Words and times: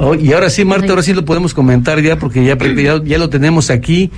Oh, 0.00 0.14
y 0.14 0.32
ahora 0.32 0.48
sí, 0.48 0.64
Marta, 0.64 0.90
ahora 0.90 1.02
sí 1.02 1.12
lo 1.12 1.24
podemos 1.24 1.52
comentar 1.54 2.00
ya, 2.00 2.16
porque 2.18 2.44
ya, 2.44 2.56
ya, 2.56 3.02
ya 3.02 3.18
lo 3.18 3.28
tenemos 3.28 3.68
aquí, 3.68 4.10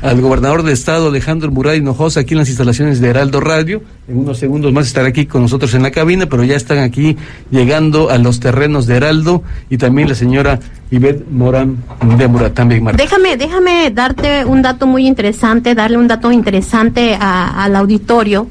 al 0.00 0.20
gobernador 0.22 0.62
de 0.62 0.72
Estado, 0.72 1.08
Alejandro 1.08 1.50
Muray 1.50 1.78
Hinojosa, 1.78 2.20
aquí 2.20 2.32
en 2.32 2.38
las 2.38 2.48
instalaciones 2.48 3.00
de 3.00 3.08
Heraldo 3.08 3.40
Radio. 3.40 3.82
En 4.08 4.16
unos 4.18 4.38
segundos 4.38 4.72
más 4.72 4.86
estará 4.86 5.08
aquí 5.08 5.26
con 5.26 5.42
nosotros 5.42 5.74
en 5.74 5.82
la 5.82 5.90
cabina, 5.90 6.24
pero 6.26 6.42
ya 6.42 6.56
están 6.56 6.78
aquí 6.78 7.16
llegando 7.50 8.08
a 8.10 8.16
los 8.18 8.40
terrenos 8.40 8.86
de 8.86 8.96
Heraldo 8.96 9.42
y 9.68 9.76
también 9.76 10.08
la 10.08 10.14
señora 10.14 10.58
Ivette 10.90 11.24
Morán 11.30 11.76
de 12.16 12.28
Murat, 12.28 12.54
también, 12.54 12.82
Marta. 12.84 13.02
Déjame, 13.02 13.36
déjame 13.36 13.90
darte 13.90 14.44
un 14.46 14.62
dato 14.62 14.86
muy 14.86 15.06
interesante, 15.06 15.74
darle 15.74 15.98
un 15.98 16.08
dato 16.08 16.32
interesante 16.32 17.14
a- 17.18 17.62
al 17.62 17.76
auditorio. 17.76 18.48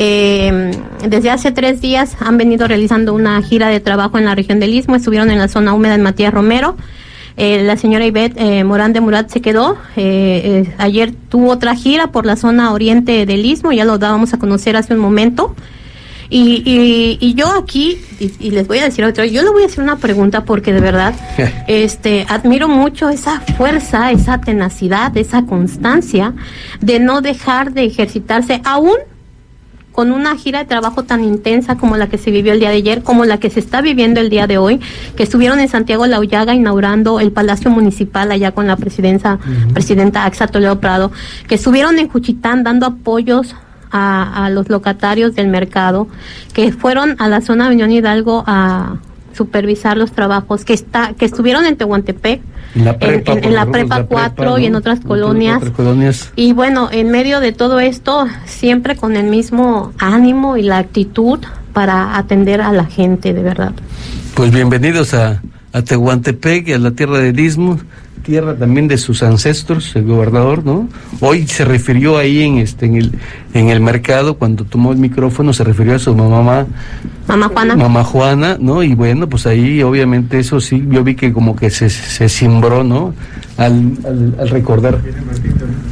Eh, 0.00 0.70
desde 1.08 1.28
hace 1.28 1.50
tres 1.50 1.80
días 1.80 2.16
han 2.20 2.38
venido 2.38 2.68
realizando 2.68 3.12
una 3.14 3.42
gira 3.42 3.68
de 3.68 3.80
trabajo 3.80 4.16
en 4.16 4.26
la 4.26 4.36
región 4.36 4.60
del 4.60 4.72
Istmo, 4.72 4.94
estuvieron 4.94 5.28
en 5.28 5.38
la 5.38 5.48
zona 5.48 5.74
húmeda 5.74 5.96
en 5.96 6.02
Matías 6.02 6.32
Romero. 6.32 6.76
Eh, 7.36 7.64
la 7.64 7.76
señora 7.76 8.06
Ivette 8.06 8.36
eh, 8.36 8.62
Morán 8.62 8.92
de 8.92 9.00
Murat 9.00 9.28
se 9.28 9.40
quedó. 9.40 9.76
Eh, 9.96 10.64
eh, 10.66 10.74
ayer 10.78 11.12
tuvo 11.28 11.50
otra 11.50 11.74
gira 11.74 12.12
por 12.12 12.26
la 12.26 12.36
zona 12.36 12.72
oriente 12.72 13.26
del 13.26 13.44
Istmo, 13.44 13.72
ya 13.72 13.84
lo 13.84 13.98
dábamos 13.98 14.32
a 14.34 14.38
conocer 14.38 14.76
hace 14.76 14.94
un 14.94 15.00
momento. 15.00 15.56
Y, 16.30 16.62
y, 16.64 17.18
y 17.20 17.34
yo 17.34 17.50
aquí, 17.50 17.98
y, 18.20 18.30
y 18.38 18.50
les 18.50 18.68
voy 18.68 18.78
a 18.78 18.84
decir 18.84 19.04
otra, 19.04 19.26
yo 19.26 19.42
le 19.42 19.50
voy 19.50 19.62
a 19.64 19.66
hacer 19.66 19.82
una 19.82 19.96
pregunta 19.96 20.44
porque 20.44 20.72
de 20.72 20.80
verdad, 20.80 21.14
este, 21.66 22.24
admiro 22.28 22.68
mucho 22.68 23.08
esa 23.08 23.40
fuerza, 23.56 24.12
esa 24.12 24.40
tenacidad, 24.40 25.16
esa 25.16 25.44
constancia 25.46 26.34
de 26.80 27.00
no 27.00 27.20
dejar 27.20 27.72
de 27.72 27.84
ejercitarse 27.84 28.60
aún 28.64 28.96
con 29.98 30.12
una 30.12 30.36
gira 30.36 30.60
de 30.60 30.64
trabajo 30.64 31.02
tan 31.02 31.24
intensa 31.24 31.76
como 31.76 31.96
la 31.96 32.06
que 32.06 32.18
se 32.18 32.30
vivió 32.30 32.52
el 32.52 32.60
día 32.60 32.68
de 32.68 32.76
ayer, 32.76 33.02
como 33.02 33.24
la 33.24 33.40
que 33.40 33.50
se 33.50 33.58
está 33.58 33.80
viviendo 33.80 34.20
el 34.20 34.30
día 34.30 34.46
de 34.46 34.56
hoy, 34.56 34.78
que 35.16 35.24
estuvieron 35.24 35.58
en 35.58 35.68
Santiago 35.68 36.06
La 36.06 36.20
Ullaga 36.20 36.54
inaugurando 36.54 37.18
el 37.18 37.32
Palacio 37.32 37.68
Municipal 37.68 38.30
allá 38.30 38.52
con 38.52 38.68
la 38.68 38.76
presidencia, 38.76 39.40
presidenta 39.74 40.24
Axa 40.24 40.46
Toledo 40.46 40.78
Prado, 40.78 41.10
que 41.48 41.56
estuvieron 41.56 41.98
en 41.98 42.08
Juchitán 42.08 42.62
dando 42.62 42.86
apoyos 42.86 43.56
a, 43.90 44.44
a 44.44 44.50
los 44.50 44.68
locatarios 44.68 45.34
del 45.34 45.48
mercado, 45.48 46.06
que 46.52 46.70
fueron 46.70 47.16
a 47.18 47.26
la 47.26 47.40
zona 47.40 47.68
de 47.68 47.74
Unión 47.74 47.90
Hidalgo 47.90 48.44
a 48.46 48.98
supervisar 49.38 49.96
los 49.96 50.12
trabajos, 50.12 50.64
que 50.64 50.74
está, 50.74 51.14
que 51.14 51.24
estuvieron 51.24 51.64
en 51.64 51.76
Tehuantepec, 51.76 52.42
En 52.74 52.84
la 52.84 52.98
prepa, 52.98 53.32
en, 53.32 53.38
en 53.38 53.42
por 53.44 53.52
la 53.52 53.60
ejemplo, 53.60 53.72
prepa 53.72 53.98
la 54.00 54.06
4 54.06 54.58
y 54.58 54.66
en 54.66 54.74
otras 54.74 55.00
colonias. 55.00 55.62
Y 56.36 56.52
bueno, 56.52 56.90
en 56.92 57.10
medio 57.10 57.40
de 57.40 57.52
todo 57.52 57.80
esto, 57.80 58.26
siempre 58.44 58.96
con 58.96 59.16
el 59.16 59.26
mismo 59.26 59.92
ánimo 59.98 60.56
y 60.56 60.62
la 60.62 60.78
actitud 60.78 61.38
para 61.72 62.18
atender 62.18 62.60
a 62.60 62.72
la 62.72 62.84
gente, 62.84 63.32
de 63.32 63.42
verdad. 63.42 63.72
Pues 64.34 64.50
bienvenidos 64.50 65.14
a, 65.14 65.40
a 65.72 65.82
Tehuantepec 65.82 66.68
y 66.68 66.72
a 66.72 66.78
la 66.78 66.90
tierra 66.90 67.18
del 67.18 67.38
Istmo, 67.38 67.78
tierra 68.28 68.54
también 68.54 68.88
de 68.88 68.98
sus 68.98 69.22
ancestros, 69.22 69.96
el 69.96 70.04
gobernador, 70.04 70.62
¿no? 70.62 70.86
Hoy 71.20 71.46
se 71.46 71.64
refirió 71.64 72.18
ahí 72.18 72.42
en 72.42 72.58
este 72.58 72.84
en 72.84 72.96
el 72.96 73.12
en 73.54 73.70
el 73.70 73.80
mercado 73.80 74.34
cuando 74.34 74.64
tomó 74.64 74.92
el 74.92 74.98
micrófono 74.98 75.54
se 75.54 75.64
refirió 75.64 75.94
a 75.94 75.98
su 75.98 76.14
mamá 76.14 76.66
Mamá 77.26 77.48
Juana. 77.48 77.74
mamá 77.76 78.04
Juana, 78.04 78.56
¿no? 78.60 78.82
Y 78.82 78.94
bueno, 78.94 79.28
pues 79.30 79.46
ahí 79.46 79.82
obviamente 79.82 80.38
eso 80.38 80.60
sí, 80.60 80.86
yo 80.90 81.02
vi 81.04 81.14
que 81.14 81.32
como 81.32 81.56
que 81.56 81.70
se, 81.70 81.88
se 81.88 82.28
cimbró, 82.28 82.84
¿no? 82.84 83.14
Al, 83.56 83.92
al, 84.04 84.34
al 84.38 84.48
recordar. 84.50 84.98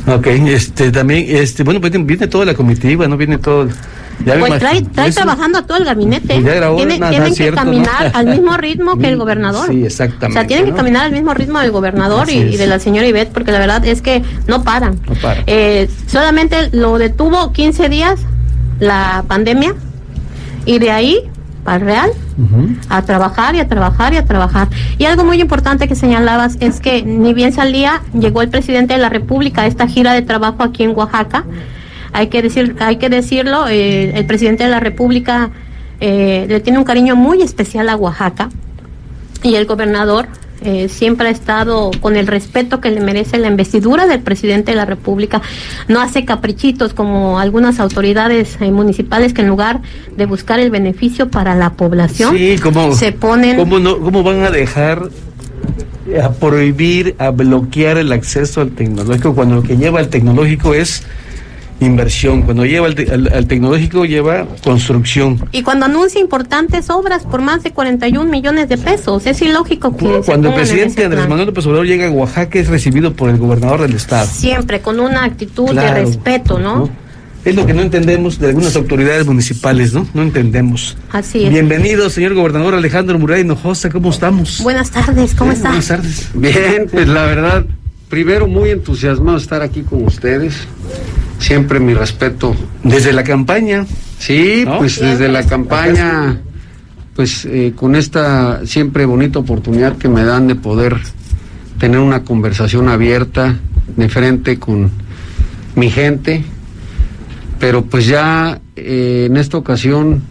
Ok, 0.07 0.27
este 0.27 0.93
también, 0.93 1.25
este, 1.29 1.63
bueno, 1.63 1.81
pues 1.81 1.93
viene 2.05 2.27
toda 2.27 2.45
la 2.45 2.55
comitiva, 2.55 3.09
¿no? 3.09 3.17
Viene 3.17 3.39
todo. 3.39 3.69
Pues 4.25 4.59
trae, 4.59 4.83
trae 4.83 5.09
eso- 5.09 5.17
trabajando 5.21 5.59
a 5.59 5.63
todo 5.67 5.79
el 5.79 5.85
gabinete. 5.85 6.39
Tiene- 6.77 6.99
tienen 7.11 7.35
que 7.35 7.51
caminar 7.53 8.11
al 8.15 8.27
mismo 8.27 8.57
ritmo 8.57 8.99
que 8.99 9.09
el 9.09 9.17
gobernador. 9.19 9.69
Sí, 9.69 9.85
exactamente, 9.85 10.27
O 10.39 10.41
sea, 10.41 10.47
tienen 10.47 10.67
que 10.67 10.73
caminar 10.73 11.07
al 11.07 11.13
mismo 11.13 11.35
ritmo 11.35 11.59
del 11.61 11.71
gobernador 11.71 12.29
y, 12.31 12.57
de 12.57 12.67
la 12.67 12.79
señora 12.79 13.07
Ivette, 13.07 13.33
porque 13.33 13.53
la 13.53 13.59
verdad 13.59 13.85
es 13.87 14.03
que 14.03 14.23
no 14.47 14.63
paran. 14.65 14.99
No 15.09 15.15
paran. 15.17 15.45
Eh, 15.47 15.89
solamente 16.07 16.71
lo 16.73 16.99
detuvo 16.99 17.53
15 17.53 17.89
días 17.89 18.21
la 18.81 19.25
pandemia 19.29 19.75
y 20.65 20.79
de 20.79 20.91
ahí 20.91 21.21
el 21.67 21.81
Real 21.81 22.11
a 22.91 23.03
trabajar 23.03 23.55
y 23.55 23.61
a 23.61 23.67
trabajar 23.69 24.13
y 24.15 24.19
a 24.19 24.25
trabajar. 24.25 24.69
Y 24.99 25.05
algo 25.07 25.25
muy 25.25 25.41
importante 25.41 25.89
que 25.89 25.95
señalabas 25.95 26.57
es 26.61 26.81
que 26.81 27.03
ni 27.03 27.33
bien 27.35 27.53
salía, 27.53 28.03
llegó 28.13 28.43
el 28.43 28.51
presidente 28.51 28.95
de 28.95 29.01
la 29.01 29.09
República 29.09 29.63
a 29.63 29.67
esta 29.67 29.87
gira 29.89 30.13
de 30.13 30.23
trabajo 30.23 30.63
aquí 30.63 30.83
en 30.85 30.95
Oaxaca. 30.97 31.45
Hay 32.17 32.29
que 32.29 32.41
decir, 32.41 32.77
hay 32.79 32.97
que 32.97 33.11
decirlo, 33.11 33.69
eh, 33.69 34.17
el 34.17 34.25
presidente 34.25 34.65
de 34.65 34.71
la 34.71 34.81
República 34.81 35.51
eh, 36.01 36.47
le 36.49 36.61
tiene 36.61 36.79
un 36.79 36.85
cariño 36.85 37.15
muy 37.15 37.43
especial 37.43 37.91
a 37.91 37.97
Oaxaca 37.97 38.49
y 39.43 39.55
el 39.55 39.67
gobernador 39.67 40.27
eh, 40.63 40.89
siempre 40.89 41.29
ha 41.29 41.31
estado 41.31 41.91
con 42.01 42.17
el 42.17 42.27
respeto 42.27 42.81
que 42.81 42.91
le 42.91 43.01
merece 43.01 43.37
la 43.37 43.49
investidura 43.49 44.07
del 44.07 44.21
presidente 44.21 44.73
de 44.73 44.77
la 44.79 44.87
República. 44.87 45.43
No 45.89 46.01
hace 46.01 46.25
caprichitos 46.25 46.95
como 46.95 47.39
algunas 47.39 47.81
autoridades 47.81 48.57
eh, 48.61 48.71
municipales 48.71 49.35
que 49.35 49.43
en 49.43 49.49
lugar 49.49 49.83
de 50.17 50.25
buscar 50.25 50.59
el 50.59 50.71
beneficio 50.71 51.29
para 51.29 51.55
la 51.55 51.75
población, 51.75 52.35
Sí, 52.35 52.57
¿cómo, 52.63 52.95
se 52.95 53.13
ponen 53.13 53.57
¿cómo, 53.59 53.79
no, 53.79 53.99
¿Cómo 53.99 54.23
van 54.23 54.43
a 54.45 54.51
dejar 54.51 55.11
eh, 56.09 56.23
a 56.23 56.33
prohibir, 56.33 57.15
a 57.19 57.31
bloquear 57.31 57.99
el 57.99 58.11
acceso 58.13 58.63
al 58.63 58.71
tecnológico 58.71 59.35
cuando 59.35 59.57
lo 59.57 59.63
que 59.63 59.77
lleva 59.77 60.01
al 60.01 60.09
tecnológico 60.09 60.73
es 60.73 61.03
inversión? 61.81 62.43
Cuando 62.43 62.65
lleva 62.65 62.87
al, 62.87 62.95
te- 62.95 63.11
al- 63.13 63.31
al 63.33 63.47
tecnológico 63.47 64.05
lleva 64.05 64.47
construcción. 64.65 65.47
y 65.53 65.63
cuando 65.63 65.87
anuncia 65.87 66.21
importantes 66.21 66.89
obras 66.91 67.25
por 67.25 67.43
más 67.43 67.63
de 67.63 67.73
41 67.73 68.31
millones 68.31 68.69
de 68.69 68.79
pesos, 68.79 69.27
es 69.27 69.41
ilógico 69.43 69.97
que 69.97 70.21
Cuando 70.25 70.49
el 70.49 70.55
presidente 70.55 71.05
Andrés. 71.05 71.29
Manuel 71.29 71.47
López 71.49 71.67
Obrador 71.67 71.87
llega 71.87 72.07
a 72.07 72.11
Oaxaca 72.11 72.59
es 72.59 72.69
recibido 72.69 73.13
por 73.15 73.29
el 73.31 73.37
gobernador 73.39 73.83
del 73.83 73.95
estado. 73.95 74.27
siempre 74.27 74.81
con 74.81 75.01
una 75.01 75.25
actitud 75.25 75.67
Claro, 75.71 75.95
de 75.95 76.05
respeto, 76.05 76.59
¿no? 76.59 76.89
Es 77.45 77.55
lo 77.55 77.65
que 77.65 77.75
no 77.75 77.83
entendemos 77.83 78.41
de 78.41 78.49
algunas 78.49 78.75
autoridades 78.75 79.25
municipales, 79.25 79.93
¿no? 79.93 80.05
No 80.15 80.23
entendemos. 80.23 80.97
Así 81.13 81.45
es. 81.45 81.51
Bienvenido, 81.51 82.11
señor 82.11 82.35
gobernador 82.35 82.75
Alejandro 82.75 83.19
Muray 83.21 83.43
Hinojosa, 83.43 83.89
¿cómo 83.89 84.11
estamos? 84.11 84.61
Buenas 84.65 84.91
tardes, 84.91 85.33
¿cómo 85.35 85.51
Bien, 85.53 85.57
está? 85.57 85.69
Buenas 85.69 85.87
tardes. 85.87 86.29
Bien, 86.35 86.89
pues 86.91 87.07
la 87.07 87.23
verdad, 87.27 87.65
primero 88.09 88.49
muy 88.49 88.71
entusiasmado 88.71 89.37
de 89.37 89.43
estar 89.45 89.63
aquí 89.63 89.83
con 89.83 90.03
ustedes. 90.05 90.55
Siempre 91.39 91.81
mi 91.81 91.95
respeto. 91.95 92.55
Desde 92.83 93.13
la 93.13 93.25
campaña. 93.25 93.87
Sí, 94.19 94.65
¿No? 94.67 94.79
pues 94.79 94.99
desde 94.99 95.29
la 95.29 95.43
campaña, 95.45 96.41
pues 97.15 97.45
eh, 97.45 97.73
con 97.77 97.95
esta 97.95 98.65
siempre 98.65 99.05
bonita 99.05 99.39
oportunidad 99.39 99.97
que 99.97 100.09
me 100.09 100.25
dan 100.25 100.47
de 100.47 100.55
poder 100.55 100.97
tener 101.79 101.99
una 102.01 102.25
conversación 102.25 102.89
abierta, 102.89 103.57
de 103.97 104.09
frente 104.09 104.59
con 104.59 104.91
mi 105.75 105.91
gente. 105.91 106.45
Pero 107.59 107.85
pues 107.85 108.07
ya 108.07 108.61
eh, 108.75 109.27
en 109.31 109.37
esta 109.37 109.59
ocasión 109.59 110.23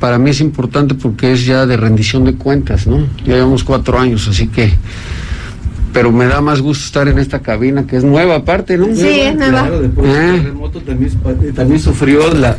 para 0.00 0.18
mí 0.18 0.30
es 0.30 0.40
importante 0.40 0.94
porque 0.94 1.32
es 1.32 1.44
ya 1.44 1.66
de 1.66 1.76
rendición 1.76 2.24
de 2.24 2.34
cuentas, 2.34 2.86
¿no? 2.86 3.06
Ya 3.24 3.34
llevamos 3.34 3.64
cuatro 3.64 3.98
años, 3.98 4.28
así 4.28 4.46
que 4.46 4.72
pero 5.92 6.12
me 6.12 6.26
da 6.26 6.40
más 6.40 6.60
gusto 6.60 6.84
estar 6.84 7.08
en 7.08 7.18
esta 7.18 7.40
cabina 7.40 7.86
que 7.86 7.96
es 7.96 8.04
nueva 8.04 8.36
aparte, 8.36 8.76
¿no? 8.76 8.86
Sí, 8.94 9.06
es 9.08 9.34
nueva. 9.34 9.60
Claro, 9.62 9.80
después 9.80 10.12
del 10.12 10.16
Eh. 10.34 10.38
terremoto 10.40 10.80
también, 10.80 11.12
también 11.54 11.80
sufrió 11.80 12.32
la, 12.34 12.56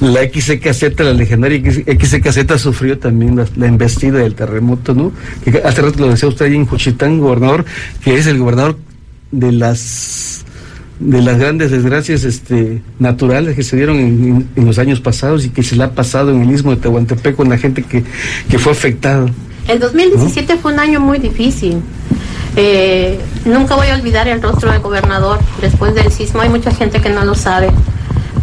la 0.00 0.20
XCKZ, 0.22 0.98
la 1.00 1.12
legendaria 1.14 1.60
XCKZ 1.72 2.58
sufrió 2.60 2.98
también 2.98 3.36
la, 3.36 3.46
la 3.56 3.66
embestida 3.66 4.18
del 4.18 4.34
terremoto, 4.34 4.94
¿no? 4.94 5.12
Que 5.44 5.58
hace 5.64 5.82
rato 5.82 6.00
lo 6.00 6.08
decía 6.10 6.28
usted 6.28 6.46
ahí 6.46 6.56
en 6.56 6.66
Juchitán, 6.66 7.18
gobernador, 7.20 7.64
que 8.02 8.16
es 8.16 8.26
el 8.26 8.38
gobernador 8.38 8.76
de 9.30 9.52
las 9.52 10.44
de 11.00 11.20
las 11.20 11.38
grandes 11.38 11.72
desgracias 11.72 12.22
este, 12.22 12.80
naturales 13.00 13.56
que 13.56 13.64
se 13.64 13.76
dieron 13.76 13.96
en, 13.98 14.06
en- 14.24 14.48
en 14.54 14.64
los 14.66 14.78
años 14.78 15.00
pasados 15.00 15.44
y 15.44 15.50
que 15.50 15.62
se 15.64 15.74
le 15.74 15.82
ha 15.82 15.90
pasado 15.90 16.30
en 16.30 16.40
el 16.42 16.50
istmo 16.52 16.70
de 16.70 16.76
Tehuantepec 16.76 17.34
con 17.34 17.48
la 17.48 17.58
gente 17.58 17.82
que, 17.82 18.04
que 18.48 18.58
fue 18.60 18.70
afectada. 18.72 19.26
El 19.66 19.80
2017 19.80 20.56
fue 20.58 20.72
un 20.72 20.78
año 20.78 21.00
muy 21.00 21.18
difícil. 21.18 21.78
Eh, 22.56 23.20
nunca 23.44 23.74
voy 23.74 23.88
a 23.88 23.94
olvidar 23.94 24.28
el 24.28 24.40
rostro 24.40 24.70
del 24.70 24.80
gobernador 24.80 25.38
después 25.60 25.94
del 25.94 26.10
sismo. 26.12 26.40
Hay 26.40 26.48
mucha 26.48 26.70
gente 26.70 27.00
que 27.00 27.10
no 27.10 27.24
lo 27.24 27.34
sabe, 27.34 27.70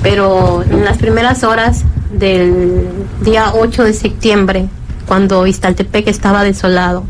pero 0.03 0.63
en 0.63 0.83
las 0.83 0.97
primeras 0.97 1.43
horas 1.43 1.83
del 2.11 2.87
día 3.23 3.53
8 3.53 3.83
de 3.83 3.93
septiembre, 3.93 4.67
cuando 5.07 5.47
Iztaltepec 5.47 6.07
estaba 6.07 6.43
desolado. 6.43 7.05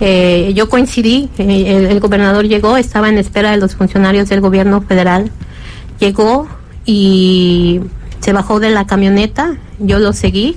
Eh, 0.00 0.52
yo 0.54 0.68
coincidí, 0.68 1.30
eh, 1.38 1.76
el, 1.76 1.86
el, 1.86 2.00
gobernador 2.00 2.46
llegó, 2.46 2.76
estaba 2.76 3.08
en 3.08 3.18
espera 3.18 3.52
de 3.52 3.58
los 3.58 3.76
funcionarios 3.76 4.28
del 4.28 4.40
gobierno 4.40 4.80
federal, 4.80 5.30
llegó 6.00 6.48
y 6.84 7.80
se 8.20 8.32
bajó 8.32 8.58
de 8.58 8.70
la 8.70 8.86
camioneta, 8.86 9.56
yo 9.78 9.98
lo 9.98 10.12
seguí. 10.12 10.56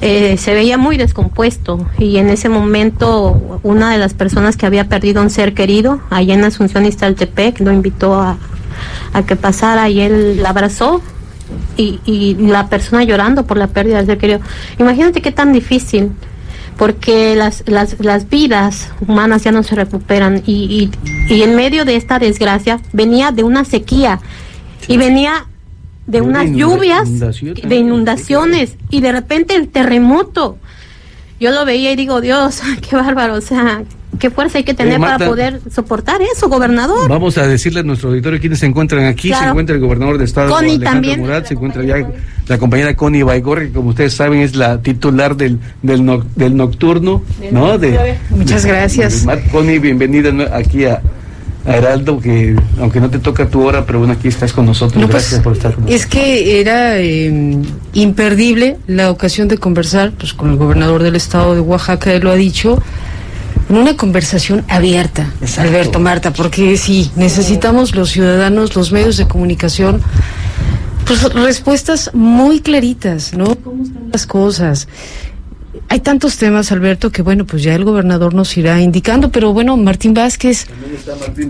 Eh, 0.00 0.36
se 0.36 0.52
veía 0.52 0.76
muy 0.76 0.96
descompuesto 0.96 1.86
y 1.98 2.16
en 2.18 2.28
ese 2.28 2.48
momento 2.48 3.60
una 3.62 3.92
de 3.92 3.98
las 3.98 4.12
personas 4.12 4.56
que 4.56 4.66
había 4.66 4.88
perdido 4.88 5.22
un 5.22 5.30
ser 5.30 5.54
querido 5.54 6.00
allá 6.10 6.34
en 6.34 6.44
Asunción 6.44 6.84
Iztaltepec 6.84 7.60
lo 7.60 7.72
invitó 7.72 8.14
a, 8.20 8.36
a 9.12 9.22
que 9.22 9.36
pasara 9.36 9.88
y 9.88 10.00
él 10.00 10.42
la 10.42 10.50
abrazó 10.50 11.00
y, 11.76 12.00
y, 12.04 12.34
la 12.34 12.68
persona 12.68 13.04
llorando 13.04 13.46
por 13.46 13.56
la 13.56 13.68
pérdida 13.68 13.98
del 13.98 14.06
ser 14.06 14.18
querido. 14.18 14.40
Imagínate 14.78 15.22
qué 15.22 15.32
tan 15.32 15.52
difícil 15.52 16.12
porque 16.76 17.36
las, 17.36 17.62
las, 17.66 17.96
las 18.00 18.28
vidas 18.28 18.90
humanas 19.06 19.44
ya 19.44 19.52
no 19.52 19.62
se 19.62 19.74
recuperan 19.76 20.42
y, 20.44 20.90
y, 21.28 21.34
y 21.34 21.42
en 21.42 21.54
medio 21.54 21.84
de 21.84 21.96
esta 21.96 22.18
desgracia 22.18 22.80
venía 22.92 23.30
de 23.30 23.44
una 23.44 23.64
sequía 23.64 24.20
y 24.88 24.96
venía 24.96 25.46
de 26.06 26.20
unas 26.20 26.50
lluvias, 26.50 27.08
de 27.18 27.76
inundaciones 27.76 28.76
y 28.90 29.00
de 29.00 29.12
repente 29.12 29.54
el 29.54 29.68
terremoto. 29.68 30.58
Yo 31.40 31.50
lo 31.50 31.64
veía 31.64 31.92
y 31.92 31.96
digo, 31.96 32.20
Dios, 32.20 32.60
qué 32.88 32.96
bárbaro, 32.96 33.34
o 33.34 33.40
sea, 33.40 33.82
qué 34.18 34.30
fuerza 34.30 34.58
hay 34.58 34.64
que 34.64 34.74
tener 34.74 34.98
Marta, 35.00 35.18
para 35.18 35.30
poder 35.30 35.60
soportar 35.70 36.20
eso, 36.22 36.48
gobernador. 36.48 37.08
Vamos 37.08 37.36
a 37.38 37.46
decirle 37.46 37.80
a 37.80 37.82
nuestro 37.82 38.10
auditorio 38.10 38.38
quiénes 38.40 38.60
se 38.60 38.66
encuentran 38.66 39.04
aquí. 39.06 39.28
Claro. 39.28 39.44
Se 39.44 39.50
encuentra 39.50 39.74
el 39.74 39.80
gobernador 39.82 40.18
de 40.18 40.24
Estado, 40.24 40.50
Connie 40.50 40.76
Alejandro 40.76 40.90
también. 40.92 41.20
Murat, 41.20 41.46
se 41.46 41.54
encuentra 41.54 41.82
ya 41.82 41.96
la 42.46 42.58
compañera 42.58 42.94
Connie 42.94 43.22
Baigor, 43.24 43.60
que 43.66 43.72
como 43.72 43.90
ustedes 43.90 44.14
saben 44.14 44.40
es 44.40 44.54
la 44.54 44.80
titular 44.80 45.36
del, 45.36 45.58
del, 45.82 46.04
no- 46.04 46.24
del 46.36 46.56
nocturno, 46.56 47.22
¿no? 47.50 47.76
De, 47.78 48.16
Muchas 48.30 48.64
gracias. 48.64 49.26
de- 49.26 49.42
Connie, 49.50 49.80
bienvenida 49.80 50.30
aquí 50.56 50.84
a, 50.84 51.02
a 51.66 51.76
Heraldo, 51.76 52.20
que 52.20 52.56
aunque 52.78 53.00
no 53.00 53.10
te 53.10 53.18
toca 53.18 53.48
tu 53.48 53.62
hora, 53.62 53.86
pero 53.86 53.98
bueno, 54.00 54.14
aquí 54.14 54.28
estás 54.28 54.52
con 54.52 54.66
nosotros. 54.66 55.00
No, 55.00 55.08
pues, 55.08 55.22
Gracias 55.22 55.40
por 55.40 55.52
estar 55.54 55.74
con 55.74 55.84
nosotros. 55.84 56.00
Es 56.00 56.06
que 56.06 56.60
era 56.60 56.98
eh, 56.98 57.58
imperdible 57.94 58.76
la 58.86 59.10
ocasión 59.10 59.48
de 59.48 59.58
conversar 59.58 60.12
pues, 60.12 60.34
con 60.34 60.50
el 60.50 60.56
gobernador 60.56 61.02
del 61.02 61.16
estado 61.16 61.54
de 61.54 61.60
Oaxaca, 61.60 62.12
él 62.12 62.22
lo 62.22 62.30
ha 62.30 62.36
dicho, 62.36 62.82
en 63.68 63.76
una 63.76 63.96
conversación 63.96 64.64
abierta, 64.68 65.32
Exacto. 65.40 65.70
Alberto 65.70 66.00
Marta, 66.00 66.32
porque 66.32 66.76
sí, 66.76 67.10
necesitamos 67.16 67.94
los 67.94 68.10
ciudadanos, 68.10 68.76
los 68.76 68.92
medios 68.92 69.16
de 69.16 69.26
comunicación, 69.26 70.02
pues 71.06 71.22
respuestas 71.32 72.10
muy 72.14 72.60
claritas, 72.60 73.34
¿no? 73.34 73.54
¿Cómo 73.56 73.84
están 73.84 74.10
las 74.12 74.26
cosas? 74.26 74.88
Hay 75.88 76.00
tantos 76.00 76.38
temas, 76.38 76.72
Alberto, 76.72 77.10
que 77.12 77.22
bueno, 77.22 77.44
pues 77.44 77.62
ya 77.62 77.74
el 77.74 77.84
gobernador 77.84 78.34
nos 78.34 78.56
irá 78.56 78.80
indicando, 78.80 79.30
pero 79.30 79.52
bueno, 79.52 79.76
Martín 79.76 80.12
Vázquez, 80.12 80.66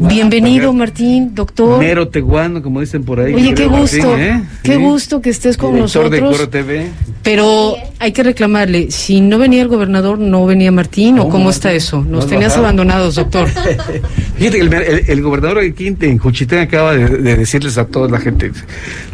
bienvenido 0.00 0.72
Martín, 0.75 1.34
doctor. 1.34 1.78
Mero 1.78 2.08
Teguano, 2.08 2.60
como 2.62 2.81
dicen 2.81 3.04
por 3.04 3.20
ahí. 3.20 3.32
Oye, 3.32 3.54
qué 3.54 3.66
gusto, 3.66 3.96
Martín, 4.08 4.20
¿eh? 4.25 4.42
qué 4.62 4.75
Sí. 4.75 4.78
gusto 4.82 5.20
que 5.22 5.31
estés 5.31 5.56
con 5.56 5.72
Director 5.75 6.10
de 6.10 6.20
nosotros. 6.20 6.36
Coro 6.48 6.48
TV. 6.50 6.88
Pero 7.22 7.75
hay 7.98 8.12
que 8.12 8.22
reclamarle, 8.22 8.90
si 8.90 9.22
no 9.22 9.38
venía 9.38 9.62
el 9.62 9.69
gobernador, 9.69 10.19
no 10.19 10.44
venía 10.44 10.70
Martín, 10.70 11.19
o 11.20 11.25
¿Cómo, 11.28 11.44
Martín? 11.44 11.50
está 11.50 11.72
eso. 11.72 12.02
Nos 12.02 12.26
tenías 12.26 12.54
abandonados, 12.56 13.14
doctor. 13.14 13.48
Fíjate 14.36 14.58
que 14.58 14.60
el, 14.60 14.72
el- 14.75 15.04
el 15.10 15.22
gobernador 15.22 15.60
aquí 15.60 15.86
en, 15.86 15.96
en 16.00 16.19
Juchitán 16.19 16.58
acaba 16.58 16.92
de, 16.94 17.08
de 17.08 17.36
decirles 17.36 17.78
a 17.78 17.86
toda 17.86 18.08
la 18.10 18.19
gente, 18.19 18.50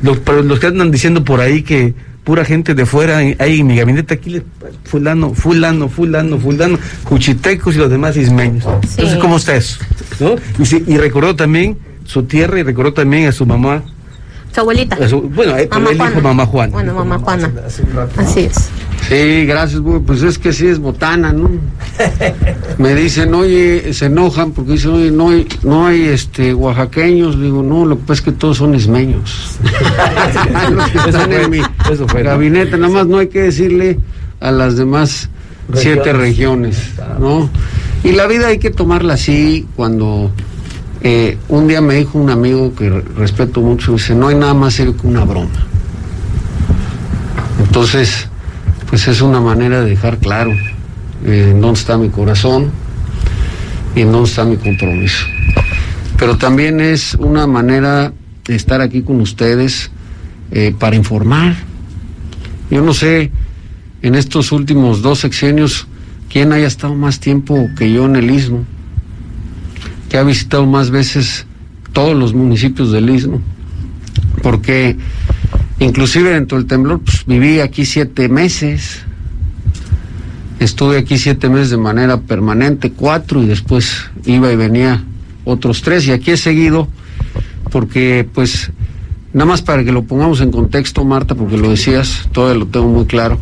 los, 0.03 0.19
para 0.19 0.41
los 0.41 0.59
que 0.59 0.67
andan 0.67 0.91
diciendo 0.91 1.23
por 1.23 1.41
ahí 1.41 1.63
que 1.63 1.95
pura 2.31 2.45
gente 2.45 2.77
de 2.77 2.87
fuera, 2.87 3.17
hay 3.17 3.59
en 3.59 3.67
mi 3.67 3.75
gabinete 3.75 4.15
aquí, 4.15 4.31
le- 4.31 4.45
fulano, 4.85 5.35
fulano, 5.35 5.89
fulano, 5.89 6.39
fulano, 6.39 6.79
juchitecos 7.03 7.75
y 7.75 7.79
los 7.79 7.91
demás 7.91 8.17
ismeños. 8.17 8.65
Entonces, 8.67 9.17
¿cómo 9.19 9.37
está 9.37 9.57
eso? 9.57 9.81
¿No? 10.21 10.37
Y, 10.57 10.65
sí, 10.65 10.85
y 10.87 10.97
recordó 10.97 11.35
también 11.35 11.77
su 12.05 12.23
tierra 12.23 12.61
y 12.61 12.63
recordó 12.63 12.93
también 12.93 13.27
a 13.27 13.33
su 13.33 13.47
mamá. 13.47 13.83
Su 14.55 14.61
abuelita. 14.61 15.09
su- 15.09 15.23
bueno, 15.23 15.57
él, 15.57 15.69
Mamá 15.73 15.91
él 15.91 15.95
dijo 15.99 16.07
Juana. 16.07 16.21
mamá 16.23 16.47
Juana. 16.47 16.73
Bueno, 16.73 16.93
Dijo 16.93 17.05
mamá 17.05 17.19
Juana. 17.25 17.53
Así 18.17 18.41
es. 18.43 18.69
Sí, 19.09 19.45
gracias, 19.47 19.81
güey. 19.81 19.99
Pues 20.01 20.23
es 20.23 20.39
que 20.39 20.53
sí 20.53 20.67
es 20.69 20.79
botana, 20.79 21.33
¿no? 21.33 21.51
Me 22.79 22.95
dicen, 22.95 23.35
oye, 23.35 23.93
se 23.93 24.07
enojan 24.07 24.53
porque 24.53 24.73
dicen, 24.73 24.93
oye, 24.93 25.11
no 25.11 25.31
hay, 25.31 25.49
no 25.65 25.87
hay 25.87 26.03
este, 26.05 26.55
oaxaqueños. 26.55 27.37
Le 27.37 27.47
digo, 27.47 27.63
no, 27.63 27.85
lo 27.87 27.97
que 27.97 28.03
pasa 28.03 28.13
es 28.15 28.21
que 28.23 28.33
todos 28.33 28.59
son 28.59 28.75
ismeños. 28.75 29.59
Los 30.73 30.89
que 30.91 30.99
están 30.99 31.33
en 31.33 31.51
mi 31.51 31.61
gabinete, 32.23 32.77
nada 32.79 32.93
más 32.93 33.07
no 33.07 33.19
hay 33.19 33.29
que 33.29 33.41
decirle 33.43 33.99
a 34.41 34.51
las 34.53 34.77
demás 34.77 35.29
siete 35.75 36.13
regiones, 36.13 36.77
¿no? 37.19 37.51
Y 38.05 38.13
la 38.13 38.27
vida 38.27 38.47
hay 38.49 38.59
que 38.59 38.71
tomarla 38.71 39.15
así 39.15 39.67
cuando... 39.77 40.31
eh, 41.03 41.37
un 41.49 41.67
día 41.69 41.81
me 41.81 41.95
dijo 41.95 42.19
un 42.19 42.31
amigo 42.31 42.75
que 42.75 42.89
re- 42.89 43.05
respeto 43.17 43.61
mucho, 43.61 43.93
dice, 43.93 44.15
no 44.15 44.29
hay 44.29 44.37
nada 44.37 44.55
más 44.55 44.75
serio 44.75 44.97
que 44.97 45.07
una 45.07 45.25
broma. 45.25 45.51
Entonces, 47.63 48.29
pues 48.91 49.07
es 49.07 49.23
una 49.23 49.41
manera 49.41 49.83
de 49.83 49.91
dejar 49.91 50.19
claro 50.19 50.51
eh, 51.25 51.51
en 51.53 51.61
dónde 51.61 51.79
está 51.79 51.97
mi 51.97 52.09
corazón 52.09 52.73
y 53.95 54.01
en 54.01 54.11
dónde 54.13 54.29
está 54.29 54.45
mi 54.45 54.57
compromiso. 54.57 55.25
Pero 56.19 56.37
también 56.37 56.81
es 56.81 57.15
una 57.15 57.47
manera 57.47 58.13
de 58.45 58.57
estar 58.57 58.81
aquí 58.81 59.03
con 59.03 59.21
ustedes 59.21 59.91
eh, 60.51 60.75
para 60.77 60.97
informar. 60.97 61.55
Yo 62.71 62.83
no 62.83 62.93
sé, 62.93 63.31
en 64.03 64.17
estos 64.17 64.51
últimos 64.51 65.03
dos 65.03 65.21
sexenios, 65.21 65.87
quién 66.29 66.53
haya 66.53 66.67
estado 66.67 66.95
más 66.95 67.21
tiempo 67.21 67.69
que 67.79 67.93
yo 67.93 68.07
en 68.07 68.17
el 68.17 68.31
Istmo, 68.31 68.65
que 70.09 70.19
ha 70.19 70.25
visitado 70.25 70.67
más 70.67 70.91
veces 70.91 71.47
todos 71.93 72.17
los 72.17 72.35
municipios 72.35 72.91
del 72.91 73.09
Istmo, 73.09 73.41
porque 74.43 74.97
inclusive 75.81 76.31
dentro 76.31 76.59
del 76.59 76.67
temblor, 76.67 77.01
pues 77.01 77.25
viví 77.27 77.61
aquí 77.61 77.85
siete 77.85 78.29
meses, 78.29 79.01
estuve 80.61 80.99
aquí 80.99 81.19
siete 81.19 81.49
meses 81.49 81.71
de 81.71 81.79
manera 81.79 82.21
permanente, 82.21 82.93
cuatro, 82.93 83.43
y 83.43 83.47
después 83.47 84.05
iba 84.25 84.53
y 84.53 84.57
venía 84.57 85.03
otros 85.45 85.83
tres, 85.83 86.07
y 86.07 86.13
aquí 86.13 86.31
he 86.31 86.37
seguido, 86.37 86.87
porque 87.73 88.29
pues, 88.33 88.71
nada 89.33 89.47
más 89.47 89.63
para 89.63 89.83
que 89.83 89.91
lo 89.91 90.05
pongamos 90.05 90.41
en 90.43 90.53
contexto, 90.53 91.05
Marta, 91.05 91.35
porque 91.35 91.57
lo 91.57 91.71
decías, 91.71 92.29
todavía 92.31 92.61
lo 92.61 92.67
tengo 92.67 92.89
muy 92.89 93.07
claro, 93.07 93.41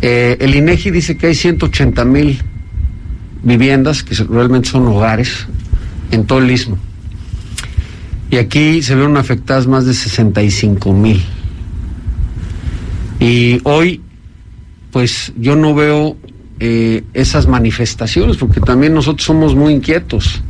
eh, 0.00 0.36
el 0.40 0.54
INEGI 0.54 0.90
dice 0.90 1.16
que 1.16 1.26
hay 1.26 1.34
180 1.34 2.04
mil 2.04 2.40
viviendas, 3.42 4.04
que 4.04 4.14
realmente 4.14 4.68
son 4.68 4.86
hogares, 4.86 5.46
en 6.12 6.24
todo 6.24 6.38
el 6.38 6.50
istmo. 6.50 6.78
Y 8.32 8.38
aquí 8.38 8.80
se 8.80 8.94
vieron 8.94 9.18
afectadas 9.18 9.66
más 9.66 9.84
de 9.84 9.92
65 9.92 10.90
mil. 10.94 11.22
Y 13.20 13.60
hoy, 13.64 14.00
pues 14.90 15.34
yo 15.36 15.54
no 15.54 15.74
veo 15.74 16.16
eh, 16.58 17.04
esas 17.12 17.46
manifestaciones, 17.46 18.38
porque 18.38 18.62
también 18.62 18.94
nosotros 18.94 19.26
somos 19.26 19.54
muy 19.54 19.74
inquietos. 19.74 20.40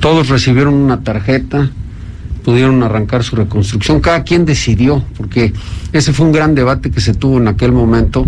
Todos 0.00 0.30
recibieron 0.30 0.74
una 0.74 1.04
tarjeta, 1.04 1.70
pudieron 2.44 2.82
arrancar 2.82 3.22
su 3.22 3.36
reconstrucción, 3.36 4.00
cada 4.00 4.24
quien 4.24 4.44
decidió, 4.44 5.04
porque 5.16 5.52
ese 5.92 6.12
fue 6.12 6.26
un 6.26 6.32
gran 6.32 6.56
debate 6.56 6.90
que 6.90 7.00
se 7.00 7.14
tuvo 7.14 7.38
en 7.38 7.46
aquel 7.46 7.70
momento, 7.70 8.26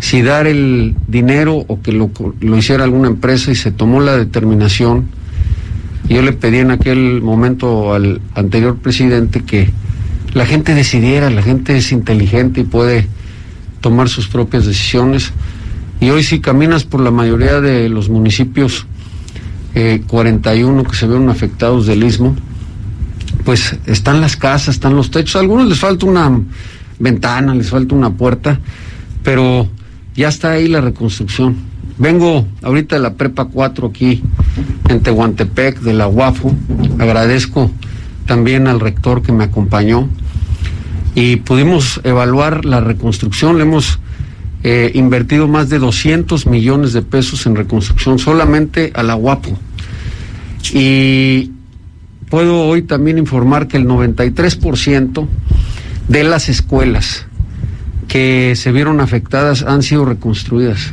si 0.00 0.20
dar 0.20 0.48
el 0.48 0.96
dinero 1.06 1.64
o 1.68 1.80
que 1.80 1.92
lo, 1.92 2.10
lo 2.40 2.58
hiciera 2.58 2.82
alguna 2.82 3.06
empresa 3.06 3.52
y 3.52 3.54
se 3.54 3.70
tomó 3.70 4.00
la 4.00 4.16
determinación. 4.16 5.06
Yo 6.08 6.22
le 6.22 6.32
pedí 6.32 6.58
en 6.58 6.70
aquel 6.70 7.22
momento 7.22 7.94
al 7.94 8.20
anterior 8.34 8.76
presidente 8.76 9.42
que 9.42 9.70
la 10.34 10.44
gente 10.44 10.74
decidiera, 10.74 11.30
la 11.30 11.42
gente 11.42 11.76
es 11.76 11.92
inteligente 11.92 12.60
y 12.60 12.64
puede 12.64 13.08
tomar 13.80 14.08
sus 14.08 14.28
propias 14.28 14.66
decisiones. 14.66 15.32
Y 16.00 16.10
hoy 16.10 16.22
si 16.22 16.40
caminas 16.40 16.84
por 16.84 17.00
la 17.00 17.10
mayoría 17.10 17.60
de 17.60 17.88
los 17.88 18.08
municipios, 18.10 18.86
eh, 19.74 20.02
41 20.06 20.84
que 20.84 20.94
se 20.94 21.06
vieron 21.06 21.30
afectados 21.30 21.86
del 21.86 22.04
istmo, 22.04 22.36
pues 23.44 23.76
están 23.86 24.20
las 24.20 24.36
casas, 24.36 24.76
están 24.76 24.96
los 24.96 25.10
techos. 25.10 25.36
A 25.36 25.40
algunos 25.40 25.68
les 25.68 25.78
falta 25.78 26.06
una 26.06 26.40
ventana, 26.98 27.54
les 27.54 27.70
falta 27.70 27.94
una 27.94 28.10
puerta, 28.10 28.60
pero 29.22 29.68
ya 30.14 30.28
está 30.28 30.52
ahí 30.52 30.68
la 30.68 30.80
reconstrucción. 30.80 31.56
Vengo 31.96 32.46
ahorita 32.62 32.96
de 32.96 33.02
la 33.02 33.14
Prepa 33.14 33.46
4 33.46 33.88
aquí 33.88 34.22
en 34.88 35.00
Tehuantepec, 35.00 35.80
de 35.80 35.92
la 35.92 36.08
UAFO. 36.08 36.54
Agradezco 36.98 37.70
también 38.26 38.68
al 38.68 38.80
rector 38.80 39.22
que 39.22 39.32
me 39.32 39.44
acompañó 39.44 40.08
y 41.14 41.36
pudimos 41.36 42.00
evaluar 42.04 42.64
la 42.64 42.80
reconstrucción. 42.80 43.56
Le 43.56 43.62
hemos 43.62 43.98
eh, 44.62 44.90
invertido 44.94 45.46
más 45.46 45.68
de 45.68 45.78
200 45.78 46.46
millones 46.46 46.92
de 46.92 47.02
pesos 47.02 47.46
en 47.46 47.56
reconstrucción 47.56 48.18
solamente 48.18 48.92
a 48.94 49.02
la 49.02 49.16
UAPO. 49.16 49.58
Y 50.72 51.52
puedo 52.30 52.66
hoy 52.66 52.82
también 52.82 53.18
informar 53.18 53.68
que 53.68 53.76
el 53.76 53.86
93% 53.86 55.28
de 56.08 56.24
las 56.24 56.48
escuelas 56.48 57.26
que 58.08 58.54
se 58.56 58.72
vieron 58.72 59.00
afectadas 59.00 59.62
han 59.62 59.82
sido 59.82 60.04
reconstruidas. 60.04 60.92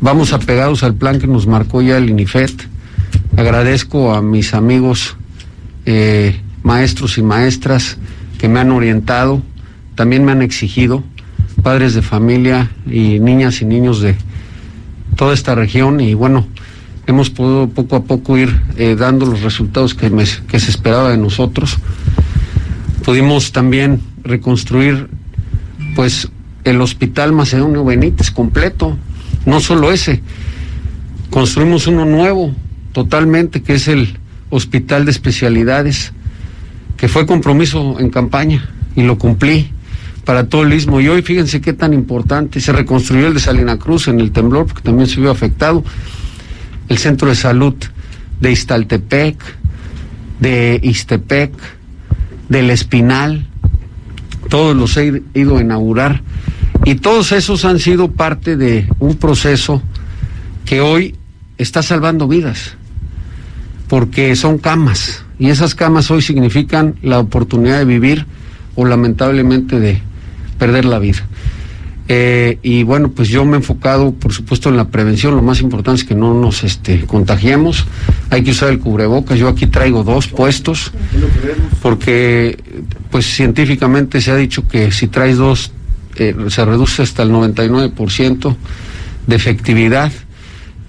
Vamos 0.00 0.32
apegados 0.32 0.82
al 0.82 0.94
plan 0.94 1.20
que 1.20 1.26
nos 1.26 1.46
marcó 1.46 1.82
ya 1.82 1.96
el 1.96 2.10
INIFET. 2.10 2.68
Agradezco 3.36 4.14
a 4.14 4.20
mis 4.20 4.52
amigos 4.52 5.16
eh, 5.86 6.38
maestros 6.62 7.16
y 7.16 7.22
maestras 7.22 7.96
que 8.38 8.46
me 8.48 8.60
han 8.60 8.70
orientado, 8.70 9.42
también 9.94 10.24
me 10.24 10.32
han 10.32 10.42
exigido, 10.42 11.02
padres 11.62 11.94
de 11.94 12.02
familia 12.02 12.70
y 12.86 13.20
niñas 13.20 13.62
y 13.62 13.64
niños 13.64 14.00
de 14.00 14.16
toda 15.16 15.32
esta 15.32 15.54
región 15.54 16.00
y 16.00 16.12
bueno, 16.12 16.46
hemos 17.06 17.30
podido 17.30 17.68
poco 17.68 17.96
a 17.96 18.04
poco 18.04 18.36
ir 18.36 18.60
eh, 18.76 18.96
dando 18.98 19.24
los 19.24 19.42
resultados 19.42 19.94
que, 19.94 20.10
que 20.46 20.60
se 20.60 20.70
esperaba 20.70 21.10
de 21.10 21.16
nosotros. 21.16 21.78
Pudimos 23.04 23.52
también 23.52 24.00
reconstruir 24.22 25.08
pues 25.96 26.28
el 26.64 26.80
hospital 26.80 27.32
Macedonio 27.32 27.84
Benítez 27.84 28.30
completo, 28.30 28.96
no 29.46 29.60
solo 29.60 29.90
ese, 29.90 30.22
construimos 31.30 31.86
uno 31.86 32.04
nuevo 32.04 32.54
totalmente 32.92 33.62
que 33.62 33.74
es 33.74 33.88
el 33.88 34.18
hospital 34.50 35.04
de 35.04 35.10
especialidades, 35.10 36.12
que 36.96 37.08
fue 37.08 37.26
compromiso 37.26 37.98
en 37.98 38.10
campaña 38.10 38.68
y 38.94 39.02
lo 39.02 39.18
cumplí 39.18 39.70
para 40.24 40.48
todo 40.48 40.62
el 40.62 40.72
istmo. 40.72 41.00
Y 41.00 41.08
hoy 41.08 41.22
fíjense 41.22 41.60
qué 41.60 41.72
tan 41.72 41.92
importante, 41.92 42.60
se 42.60 42.72
reconstruyó 42.72 43.28
el 43.28 43.34
de 43.34 43.40
Salina 43.40 43.78
Cruz 43.78 44.08
en 44.08 44.20
el 44.20 44.30
temblor, 44.30 44.66
porque 44.66 44.82
también 44.82 45.08
se 45.08 45.20
vio 45.20 45.30
afectado, 45.30 45.82
el 46.88 46.98
centro 46.98 47.28
de 47.28 47.34
salud 47.34 47.74
de 48.40 48.52
Iztaltepec, 48.52 49.38
de 50.40 50.80
Istepec, 50.82 51.52
del 52.48 52.70
Espinal, 52.70 53.46
todos 54.48 54.76
los 54.76 54.96
he 54.96 55.22
ido 55.34 55.56
a 55.56 55.60
inaugurar. 55.60 56.22
Y 56.84 56.96
todos 56.96 57.32
esos 57.32 57.64
han 57.64 57.78
sido 57.78 58.10
parte 58.10 58.56
de 58.56 58.88
un 58.98 59.16
proceso 59.16 59.80
que 60.64 60.80
hoy 60.80 61.14
está 61.58 61.82
salvando 61.82 62.26
vidas, 62.26 62.76
porque 63.92 64.34
son 64.36 64.56
camas 64.56 65.22
y 65.38 65.50
esas 65.50 65.74
camas 65.74 66.10
hoy 66.10 66.22
significan 66.22 66.94
la 67.02 67.18
oportunidad 67.18 67.76
de 67.76 67.84
vivir 67.84 68.24
o 68.74 68.86
lamentablemente 68.86 69.78
de 69.80 70.00
perder 70.58 70.86
la 70.86 70.98
vida. 70.98 71.26
Eh, 72.08 72.58
y 72.62 72.84
bueno, 72.84 73.10
pues 73.10 73.28
yo 73.28 73.44
me 73.44 73.52
he 73.52 73.56
enfocado, 73.56 74.12
por 74.12 74.32
supuesto, 74.32 74.70
en 74.70 74.78
la 74.78 74.88
prevención. 74.88 75.36
Lo 75.36 75.42
más 75.42 75.60
importante 75.60 76.00
es 76.00 76.08
que 76.08 76.14
no 76.14 76.32
nos 76.32 76.64
este, 76.64 77.04
contagiemos. 77.04 77.84
Hay 78.30 78.42
que 78.42 78.52
usar 78.52 78.70
el 78.70 78.78
cubrebocas. 78.78 79.38
Yo 79.38 79.46
aquí 79.46 79.66
traigo 79.66 80.04
dos 80.04 80.26
puestos, 80.26 80.90
porque 81.82 82.56
pues 83.10 83.26
científicamente 83.26 84.22
se 84.22 84.30
ha 84.30 84.36
dicho 84.36 84.66
que 84.66 84.90
si 84.90 85.08
traes 85.08 85.36
dos, 85.36 85.70
eh, 86.16 86.34
se 86.48 86.64
reduce 86.64 87.02
hasta 87.02 87.24
el 87.24 87.30
99% 87.30 88.56
de 89.26 89.36
efectividad. 89.36 90.10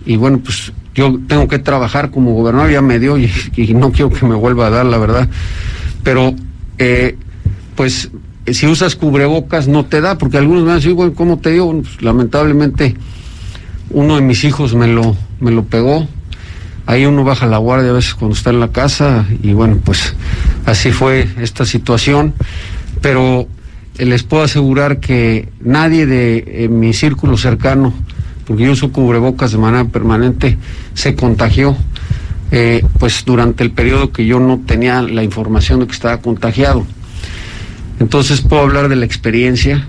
Y 0.06 0.16
bueno, 0.16 0.40
pues 0.40 0.72
yo 0.94 1.20
tengo 1.28 1.48
que 1.48 1.60
trabajar 1.60 2.12
como 2.12 2.34
gobernador, 2.34 2.72
ya 2.72 2.82
me 2.82 3.00
dio 3.00 3.18
y, 3.18 3.30
no 3.74 3.92
quiero 3.92 4.12
que 4.12 4.26
me 4.26 4.36
vuelva 4.36 4.68
a 4.68 4.70
dar, 4.70 4.86
la 4.86 4.98
verdad. 4.98 5.28
Pero, 6.04 6.36
eh, 6.78 7.18
pues 7.76 8.12
si 8.48 8.68
usas 8.68 8.96
cubrebocas 8.96 9.68
no 9.68 9.86
te 9.86 10.02
da, 10.02 10.18
porque 10.18 10.38
algunos 10.38 10.64
me 10.64 10.68
van 10.68 10.74
a 10.74 10.80
decir, 10.80 10.94
bueno, 10.94 11.14
¿cómo 11.14 11.40
te 11.40 11.52
digo? 11.52 11.82
Pues, 11.82 12.02
lamentablemente 12.02 12.96
uno 13.90 14.16
de 14.16 14.22
mis 14.22 14.44
hijos 14.44 14.76
me 14.76 14.88
lo, 14.88 15.16
me 15.40 15.52
lo 15.52 15.64
pegó. 15.64 16.08
Ahí 16.86 17.06
uno 17.06 17.24
baja 17.24 17.48
la 17.48 17.58
guardia 17.58 17.92
a 17.92 17.94
veces 17.94 18.14
cuando 18.14 18.36
está 18.36 18.50
en 18.50 18.60
la 18.60 18.68
casa 18.68 19.26
y 19.42 19.54
bueno, 19.54 19.80
pues 19.84 20.16
así 20.66 20.92
fue 20.92 21.30
esta 21.40 21.66
situación. 21.66 22.34
Pero 23.02 23.48
les 23.98 24.24
puedo 24.24 24.44
asegurar 24.44 25.00
que 25.00 25.50
nadie 25.62 26.06
de 26.06 26.68
mi 26.70 26.94
círculo 26.94 27.38
cercano, 27.38 27.94
porque 28.46 28.64
yo 28.64 28.72
uso 28.72 28.92
cubrebocas 28.92 29.52
de 29.52 29.58
manera 29.58 29.86
permanente, 29.86 30.58
se 30.94 31.16
contagió. 31.16 31.76
Eh, 32.52 32.86
pues 33.00 33.26
durante 33.26 33.64
el 33.64 33.72
periodo 33.72 34.12
que 34.12 34.28
yo 34.28 34.40
no 34.40 34.62
tenía 34.64 35.02
la 35.02 35.24
información 35.24 35.80
de 35.80 35.88
que 35.88 35.94
estaba 35.94 36.22
contagiado. 36.22 36.86
Entonces 38.00 38.42
puedo 38.42 38.62
hablar 38.62 38.90
de 38.90 38.96
la 38.96 39.06
experiencia 39.06 39.88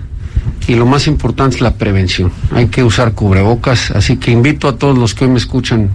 y 0.67 0.73
lo 0.73 0.87
más 0.87 1.05
importante 1.05 1.57
es 1.57 1.61
la 1.61 1.75
prevención. 1.75 2.31
Hay 2.51 2.67
que 2.67 2.83
usar 2.83 3.13
cubrebocas, 3.13 3.91
así 3.91 4.17
que 4.17 4.31
invito 4.31 4.67
a 4.67 4.77
todos 4.77 4.97
los 4.97 5.13
que 5.13 5.25
hoy 5.25 5.31
me 5.31 5.37
escuchan 5.37 5.91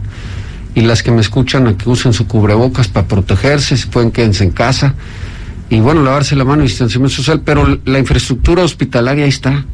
y 0.75 0.83
las 0.83 1.02
que 1.02 1.11
me 1.11 1.21
escuchan 1.21 1.67
a 1.67 1.76
que 1.76 1.88
usen 1.88 2.12
su 2.12 2.29
cubrebocas 2.29 2.87
para 2.87 3.09
protegerse, 3.09 3.76
si 3.76 3.88
pueden 3.88 4.12
quédense 4.12 4.45
en 4.45 4.52
casa 4.52 4.95
y 5.71 5.79
bueno, 5.79 6.02
lavarse 6.02 6.35
la 6.35 6.45
mano 6.45 6.62
y 6.62 6.67
distanciamiento 6.67 7.17
social, 7.17 7.43
pero 7.45 7.79
la 7.85 7.99
infraestructura 7.99 8.64
hospitalaria 8.64 9.25
ahí 9.25 9.31
está. 9.31 9.64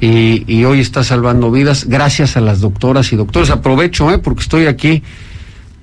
Y, 0.00 0.44
y, 0.46 0.64
hoy 0.64 0.80
está 0.80 1.04
salvando 1.04 1.50
vidas 1.50 1.84
gracias 1.86 2.36
a 2.36 2.40
las 2.40 2.60
doctoras 2.60 3.12
y 3.12 3.16
doctores. 3.16 3.50
Aprovecho, 3.50 4.10
¿eh? 4.10 4.18
porque 4.18 4.40
estoy 4.40 4.66
aquí 4.66 5.02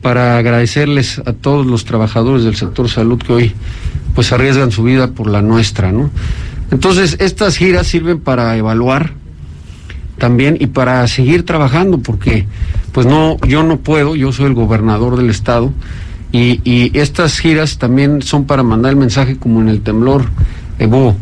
para 0.02 0.38
agradecerles 0.38 1.20
a 1.20 1.34
todos 1.34 1.66
los 1.66 1.86
trabajadores 1.86 2.44
del 2.44 2.56
sector 2.56 2.90
salud 2.90 3.22
que 3.22 3.34
hoy 3.34 3.54
pues 4.16 4.32
arriesgan 4.32 4.72
su 4.72 4.84
vida 4.84 5.12
por 5.12 5.28
la 5.28 5.42
nuestra, 5.42 5.92
¿no? 5.92 6.10
Entonces, 6.72 7.18
estas 7.20 7.58
giras 7.58 7.88
sirven 7.88 8.20
para 8.20 8.58
evaluar 8.58 9.14
también 10.18 10.58
y 10.60 10.68
para 10.68 11.08
seguir 11.08 11.46
trabajando, 11.46 12.00
porque 12.00 12.48
pues 12.92 13.06
no, 13.06 13.38
yo 13.48 13.64
no 13.64 13.78
puedo, 13.78 14.16
yo 14.16 14.32
soy 14.32 14.48
el 14.48 14.54
gobernador 14.54 15.18
del 15.18 15.30
estado, 15.30 15.72
y, 16.32 16.62
y 16.64 16.98
estas 16.98 17.40
giras 17.40 17.78
también 17.78 18.22
son 18.22 18.46
para 18.46 18.64
mandar 18.64 18.92
el 18.92 18.98
mensaje 18.98 19.38
como 19.38 19.62
en 19.62 19.70
el 19.70 19.82
temblor, 19.82 20.26
Evo. 20.80 21.16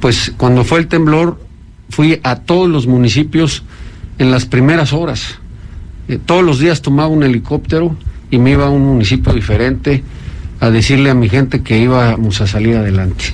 Pues 0.00 0.32
cuando 0.36 0.64
fue 0.64 0.80
el 0.80 0.88
temblor, 0.88 1.40
fui 1.88 2.20
a 2.22 2.36
todos 2.36 2.68
los 2.68 2.86
municipios 2.86 3.62
en 4.18 4.30
las 4.30 4.46
primeras 4.46 4.92
horas. 4.92 5.38
Eh, 6.08 6.18
todos 6.24 6.44
los 6.44 6.58
días 6.58 6.82
tomaba 6.82 7.08
un 7.08 7.22
helicóptero 7.22 7.96
y 8.30 8.38
me 8.38 8.52
iba 8.52 8.66
a 8.66 8.70
un 8.70 8.84
municipio 8.84 9.32
diferente 9.32 10.02
a 10.60 10.70
decirle 10.70 11.10
a 11.10 11.14
mi 11.14 11.28
gente 11.28 11.62
que 11.62 11.78
íbamos 11.78 12.40
a 12.40 12.46
salir 12.46 12.76
adelante. 12.76 13.24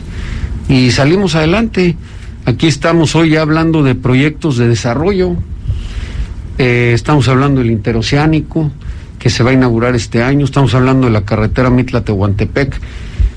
Y 0.68 0.90
salimos 0.90 1.34
adelante. 1.34 1.96
Aquí 2.44 2.66
estamos 2.66 3.14
hoy 3.14 3.36
hablando 3.36 3.82
de 3.82 3.94
proyectos 3.94 4.56
de 4.56 4.68
desarrollo. 4.68 5.36
Eh, 6.58 6.92
estamos 6.94 7.28
hablando 7.28 7.60
del 7.60 7.70
interoceánico, 7.70 8.70
que 9.18 9.30
se 9.30 9.42
va 9.42 9.50
a 9.50 9.52
inaugurar 9.52 9.94
este 9.94 10.22
año. 10.22 10.44
Estamos 10.44 10.74
hablando 10.74 11.06
de 11.06 11.12
la 11.12 11.24
carretera 11.24 11.70
Mitla-Tehuantepec, 11.70 12.80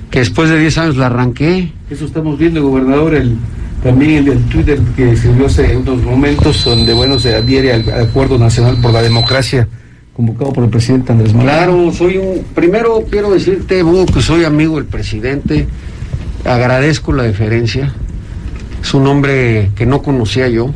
que 0.10 0.20
después 0.20 0.50
de 0.50 0.60
10 0.60 0.78
años 0.80 0.98
la 0.98 1.08
arranqué. 1.08 1.72
Eso 1.90 2.06
estamos 2.06 2.40
viendo, 2.40 2.64
gobernador, 2.64 3.14
el, 3.14 3.38
también 3.86 4.27
el, 4.27 4.44
Twitter 4.46 4.80
que 4.96 5.15
sirvió 5.15 5.46
hace 5.46 5.77
unos 5.77 6.01
momentos, 6.01 6.65
donde, 6.65 6.92
bueno, 6.92 7.20
se 7.20 7.36
adhiere 7.36 7.72
al 7.72 7.88
Acuerdo 8.01 8.39
Nacional 8.39 8.77
por 8.82 8.92
la 8.92 9.04
Democracia 9.04 9.68
convocado 10.15 10.54
por 10.54 10.63
el 10.63 10.72
presidente 10.72 11.12
Andrés 11.12 11.36
Manuel. 11.36 11.56
Claro, 11.56 11.92
soy 11.92 12.18
un. 12.18 12.44
Primero 12.56 13.04
quiero 13.12 13.32
decirte, 13.32 13.84
Hugo, 13.84 14.08
que 14.08 14.24
soy 14.24 14.44
amigo 14.44 14.77
del 14.77 14.86
presidente. 14.86 15.68
Agradezco 16.46 17.13
la 17.13 17.24
deferencia. 17.24 17.94
Es 18.82 18.92
un 18.96 19.06
hombre 19.06 19.70
que 19.75 19.86
no 19.86 20.01
conocía 20.01 20.48
yo. 20.48 20.72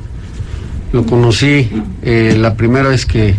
Lo 0.92 1.04
conocí 1.08 1.68
eh, 2.04 2.36
la 2.38 2.54
primera 2.56 2.90
vez 2.90 3.08
que 3.08 3.34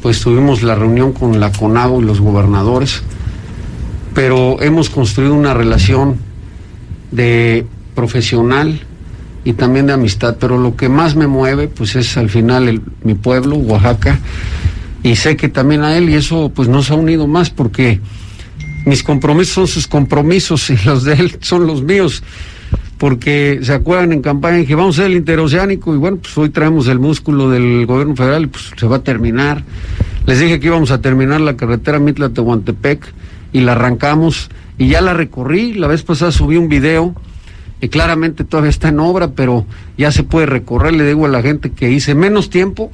pues 0.00 0.20
tuvimos 0.20 0.62
la 0.62 0.76
reunión 0.76 1.12
con 1.12 1.40
la 1.40 1.52
CONAGO 1.52 2.00
y 2.00 2.04
los 2.06 2.22
gobernadores, 2.22 3.02
pero 4.14 4.62
hemos 4.62 4.88
construido 4.88 5.34
una 5.34 5.52
relación 5.52 6.16
de 7.10 7.66
profesional 7.98 8.78
y 9.42 9.54
también 9.54 9.88
de 9.88 9.92
amistad, 9.92 10.36
pero 10.38 10.56
lo 10.56 10.76
que 10.76 10.88
más 10.88 11.16
me 11.16 11.26
mueve 11.26 11.66
pues 11.66 11.96
es 11.96 12.16
al 12.16 12.30
final 12.30 12.68
el, 12.68 12.80
mi 13.02 13.14
pueblo, 13.14 13.56
Oaxaca, 13.56 14.20
y 15.02 15.16
sé 15.16 15.36
que 15.36 15.48
también 15.48 15.82
a 15.82 15.96
él 15.96 16.08
y 16.08 16.14
eso 16.14 16.52
pues 16.54 16.68
nos 16.68 16.92
ha 16.92 16.94
unido 16.94 17.26
más 17.26 17.50
porque 17.50 18.00
mis 18.86 19.02
compromisos 19.02 19.52
son 19.52 19.66
sus 19.66 19.88
compromisos 19.88 20.70
y 20.70 20.76
los 20.84 21.02
de 21.02 21.14
él 21.14 21.38
son 21.40 21.66
los 21.66 21.82
míos 21.82 22.22
porque 22.98 23.58
se 23.62 23.74
acuerdan 23.74 24.12
en 24.12 24.22
campaña 24.22 24.64
que 24.64 24.76
vamos 24.76 24.96
a 24.96 25.02
hacer 25.02 25.10
el 25.10 25.16
interoceánico 25.16 25.92
y 25.92 25.98
bueno 25.98 26.18
pues 26.18 26.38
hoy 26.38 26.50
traemos 26.50 26.86
el 26.86 27.00
músculo 27.00 27.50
del 27.50 27.84
gobierno 27.84 28.14
federal 28.14 28.44
y 28.44 28.46
pues 28.46 28.70
se 28.76 28.86
va 28.86 28.96
a 28.96 29.02
terminar. 29.02 29.64
Les 30.24 30.38
dije 30.38 30.60
que 30.60 30.68
íbamos 30.68 30.92
a 30.92 31.00
terminar 31.00 31.40
la 31.40 31.56
carretera 31.56 31.98
Mitla 31.98 32.28
Tehuantepec 32.28 33.12
y 33.52 33.60
la 33.60 33.72
arrancamos 33.72 34.50
y 34.78 34.86
ya 34.86 35.00
la 35.00 35.14
recorrí. 35.14 35.74
La 35.74 35.88
vez 35.88 36.04
pasada 36.04 36.30
subí 36.30 36.56
un 36.56 36.68
video 36.68 37.16
y 37.80 37.88
claramente 37.88 38.44
todavía 38.44 38.70
está 38.70 38.88
en 38.88 39.00
obra 39.00 39.28
pero 39.28 39.66
ya 39.96 40.10
se 40.12 40.22
puede 40.22 40.46
recorrer 40.46 40.94
le 40.94 41.06
digo 41.06 41.26
a 41.26 41.28
la 41.28 41.42
gente 41.42 41.70
que 41.70 41.90
hice 41.90 42.14
menos 42.14 42.50
tiempo 42.50 42.90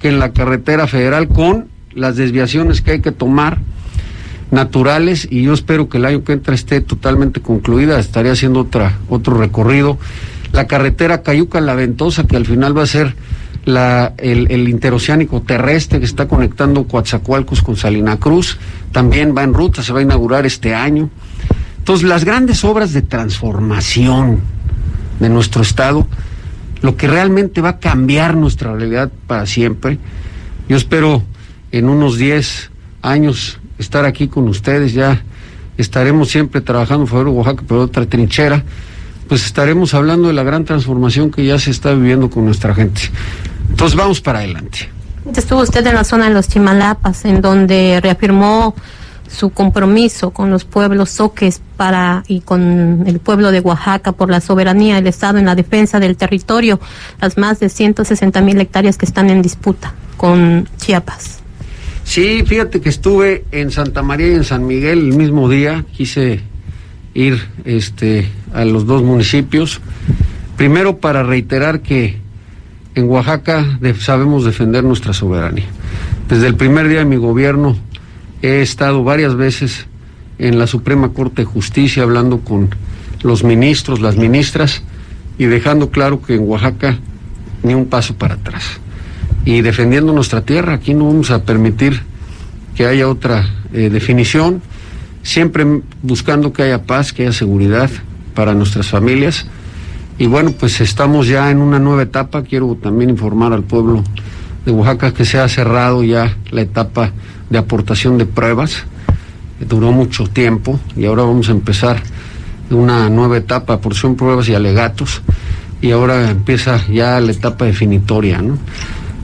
que 0.00 0.08
en 0.08 0.18
la 0.18 0.32
carretera 0.32 0.86
federal 0.86 1.28
con 1.28 1.68
las 1.94 2.16
desviaciones 2.16 2.82
que 2.82 2.92
hay 2.92 3.00
que 3.00 3.12
tomar 3.12 3.58
naturales 4.50 5.26
y 5.30 5.42
yo 5.42 5.54
espero 5.54 5.88
que 5.88 5.98
el 5.98 6.04
año 6.04 6.24
que 6.24 6.32
entra 6.32 6.54
esté 6.54 6.80
totalmente 6.80 7.40
concluida, 7.40 7.98
estaré 7.98 8.30
haciendo 8.30 8.60
otra, 8.60 8.98
otro 9.08 9.36
recorrido. 9.36 9.98
La 10.52 10.66
carretera 10.66 11.22
Cayuca-La 11.22 11.74
Ventosa, 11.74 12.26
que 12.26 12.36
al 12.36 12.46
final 12.46 12.76
va 12.76 12.84
a 12.84 12.86
ser 12.86 13.16
la, 13.64 14.14
el, 14.18 14.50
el, 14.50 14.68
interoceánico 14.68 15.42
terrestre 15.42 15.98
que 15.98 16.04
está 16.04 16.28
conectando 16.28 16.84
Coatzacoalcos 16.84 17.62
con 17.62 17.76
Salina 17.76 18.16
Cruz, 18.18 18.58
también 18.92 19.34
va 19.36 19.42
en 19.42 19.54
ruta, 19.54 19.82
se 19.82 19.92
va 19.92 19.98
a 19.98 20.02
inaugurar 20.02 20.46
este 20.46 20.74
año. 20.74 21.10
Entonces, 21.86 22.08
las 22.08 22.24
grandes 22.24 22.64
obras 22.64 22.92
de 22.92 23.00
transformación 23.00 24.40
de 25.20 25.28
nuestro 25.28 25.62
Estado, 25.62 26.04
lo 26.82 26.96
que 26.96 27.06
realmente 27.06 27.60
va 27.60 27.68
a 27.68 27.78
cambiar 27.78 28.36
nuestra 28.36 28.72
realidad 28.74 29.12
para 29.28 29.46
siempre. 29.46 30.00
Yo 30.68 30.76
espero 30.76 31.22
en 31.70 31.88
unos 31.88 32.18
10 32.18 32.72
años 33.02 33.60
estar 33.78 34.04
aquí 34.04 34.26
con 34.26 34.48
ustedes, 34.48 34.94
ya 34.94 35.22
estaremos 35.78 36.28
siempre 36.28 36.60
trabajando 36.60 37.04
en 37.04 37.06
favor 37.06 37.26
de 37.26 37.30
Oaxaca, 37.30 37.62
pero 37.68 37.82
otra 37.82 38.04
trinchera, 38.04 38.64
pues 39.28 39.46
estaremos 39.46 39.94
hablando 39.94 40.26
de 40.26 40.34
la 40.34 40.42
gran 40.42 40.64
transformación 40.64 41.30
que 41.30 41.46
ya 41.46 41.60
se 41.60 41.70
está 41.70 41.94
viviendo 41.94 42.28
con 42.30 42.46
nuestra 42.46 42.74
gente. 42.74 43.02
Entonces 43.70 43.96
vamos 43.96 44.20
para 44.20 44.40
adelante. 44.40 44.88
Estuvo 45.36 45.60
usted 45.60 45.86
en 45.86 45.94
la 45.94 46.02
zona 46.02 46.24
de 46.24 46.34
los 46.34 46.48
Chimalapas, 46.48 47.24
en 47.26 47.40
donde 47.40 48.00
reafirmó 48.02 48.74
su 49.28 49.50
compromiso 49.50 50.30
con 50.30 50.50
los 50.50 50.64
pueblos 50.64 51.10
soques 51.10 51.60
para 51.76 52.24
y 52.28 52.40
con 52.40 53.04
el 53.06 53.18
pueblo 53.18 53.50
de 53.50 53.60
Oaxaca 53.60 54.12
por 54.12 54.30
la 54.30 54.40
soberanía 54.40 54.96
del 54.96 55.06
Estado 55.06 55.38
en 55.38 55.46
la 55.46 55.54
defensa 55.54 56.00
del 56.00 56.16
territorio, 56.16 56.80
las 57.20 57.36
más 57.38 57.60
de 57.60 57.68
160 57.68 58.40
mil 58.40 58.60
hectáreas 58.60 58.96
que 58.96 59.06
están 59.06 59.30
en 59.30 59.42
disputa 59.42 59.94
con 60.16 60.68
Chiapas. 60.78 61.40
Sí, 62.04 62.44
fíjate 62.46 62.80
que 62.80 62.88
estuve 62.88 63.44
en 63.50 63.70
Santa 63.70 64.02
María 64.02 64.28
y 64.28 64.34
en 64.34 64.44
San 64.44 64.66
Miguel 64.66 64.98
el 64.98 65.16
mismo 65.16 65.48
día, 65.48 65.84
quise 65.92 66.40
ir 67.14 67.40
este, 67.64 68.28
a 68.54 68.64
los 68.64 68.86
dos 68.86 69.02
municipios, 69.02 69.80
primero 70.56 70.98
para 70.98 71.22
reiterar 71.22 71.80
que 71.80 72.18
en 72.94 73.10
Oaxaca 73.10 73.78
sabemos 73.98 74.44
defender 74.44 74.84
nuestra 74.84 75.12
soberanía. 75.12 75.66
Desde 76.28 76.46
el 76.46 76.54
primer 76.54 76.88
día 76.88 77.00
de 77.00 77.04
mi 77.04 77.16
gobierno 77.16 77.76
he 78.46 78.62
estado 78.62 79.04
varias 79.04 79.34
veces 79.34 79.86
en 80.38 80.58
la 80.58 80.66
Suprema 80.66 81.10
Corte 81.10 81.42
de 81.42 81.46
Justicia 81.46 82.02
hablando 82.02 82.40
con 82.40 82.70
los 83.22 83.44
ministros, 83.44 84.00
las 84.00 84.16
ministras, 84.16 84.82
y 85.38 85.44
dejando 85.46 85.90
claro 85.90 86.22
que 86.22 86.34
en 86.34 86.48
Oaxaca 86.48 86.98
ni 87.62 87.74
un 87.74 87.86
paso 87.86 88.14
para 88.14 88.34
atrás. 88.34 88.80
Y 89.44 89.60
defendiendo 89.60 90.12
nuestra 90.12 90.42
tierra, 90.42 90.74
aquí 90.74 90.94
no 90.94 91.06
vamos 91.06 91.30
a 91.30 91.44
permitir 91.44 92.02
que 92.74 92.86
haya 92.86 93.08
otra 93.08 93.48
eh, 93.72 93.90
definición, 93.90 94.62
siempre 95.22 95.82
buscando 96.02 96.52
que 96.52 96.62
haya 96.62 96.84
paz, 96.84 97.12
que 97.12 97.22
haya 97.22 97.32
seguridad 97.32 97.90
para 98.34 98.54
nuestras 98.54 98.88
familias 98.88 99.46
y 100.18 100.26
bueno, 100.26 100.52
pues 100.52 100.80
estamos 100.80 101.28
ya 101.28 101.50
en 101.50 101.58
una 101.58 101.78
nueva 101.78 102.02
etapa. 102.02 102.42
Quiero 102.42 102.74
también 102.76 103.10
informar 103.10 103.52
al 103.52 103.64
pueblo 103.64 104.02
de 104.66 104.72
Oaxaca 104.72 105.14
que 105.14 105.24
se 105.24 105.38
ha 105.38 105.48
cerrado 105.48 106.04
ya 106.04 106.36
la 106.50 106.60
etapa 106.60 107.12
de 107.48 107.56
aportación 107.56 108.18
de 108.18 108.26
pruebas. 108.26 108.84
Duró 109.60 109.92
mucho 109.92 110.26
tiempo 110.26 110.78
y 110.96 111.06
ahora 111.06 111.22
vamos 111.22 111.48
a 111.48 111.52
empezar 111.52 112.02
una 112.70 113.08
nueva 113.08 113.38
etapa, 113.38 113.74
aportación 113.74 114.16
pruebas 114.16 114.48
y 114.48 114.54
alegatos. 114.54 115.22
Y 115.80 115.92
ahora 115.92 116.30
empieza 116.30 116.84
ya 116.88 117.20
la 117.20 117.32
etapa 117.32 117.64
definitoria, 117.64 118.42
¿no? 118.42 118.58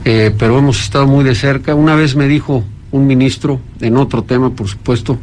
Eh, 0.05 0.33
pero 0.37 0.57
hemos 0.57 0.81
estado 0.81 1.07
muy 1.07 1.23
de 1.23 1.35
cerca. 1.35 1.75
Una 1.75 1.95
vez 1.95 2.15
me 2.15 2.27
dijo 2.27 2.63
un 2.91 3.05
ministro, 3.05 3.59
en 3.81 3.97
otro 3.97 4.23
tema, 4.23 4.51
por 4.51 4.67
supuesto, 4.67 5.17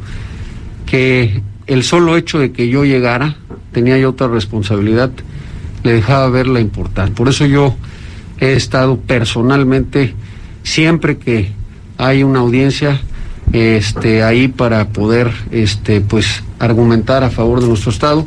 que 0.86 1.42
el 1.66 1.82
solo 1.82 2.16
hecho 2.16 2.38
de 2.38 2.52
que 2.52 2.68
yo 2.68 2.84
llegara, 2.84 3.36
tenía 3.72 3.96
yo 3.96 4.10
otra 4.10 4.28
responsabilidad, 4.28 5.10
le 5.82 5.92
dejaba 5.92 6.28
ver 6.28 6.46
la 6.46 6.60
importancia. 6.60 7.14
Por 7.14 7.28
eso 7.28 7.46
yo 7.46 7.74
he 8.40 8.54
estado 8.54 8.98
personalmente, 8.98 10.14
siempre 10.62 11.18
que 11.18 11.52
hay 11.98 12.22
una 12.22 12.40
audiencia, 12.40 13.00
este, 13.52 14.22
ahí 14.22 14.48
para 14.48 14.88
poder 14.88 15.30
este, 15.50 16.00
pues, 16.00 16.42
argumentar 16.58 17.24
a 17.24 17.30
favor 17.30 17.60
de 17.60 17.68
nuestro 17.68 17.90
Estado. 17.90 18.26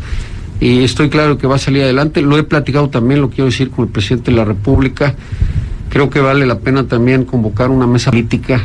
Y 0.59 0.83
estoy 0.83 1.09
claro 1.09 1.37
que 1.37 1.47
va 1.47 1.55
a 1.55 1.59
salir 1.59 1.83
adelante. 1.83 2.21
Lo 2.21 2.37
he 2.37 2.43
platicado 2.43 2.89
también, 2.89 3.21
lo 3.21 3.29
quiero 3.29 3.45
decir, 3.45 3.69
con 3.69 3.85
el 3.85 3.91
presidente 3.91 4.31
de 4.31 4.37
la 4.37 4.45
República. 4.45 5.15
Creo 5.89 6.09
que 6.09 6.19
vale 6.19 6.45
la 6.45 6.59
pena 6.59 6.87
también 6.87 7.25
convocar 7.25 7.69
una 7.69 7.87
mesa 7.87 8.11
política 8.11 8.61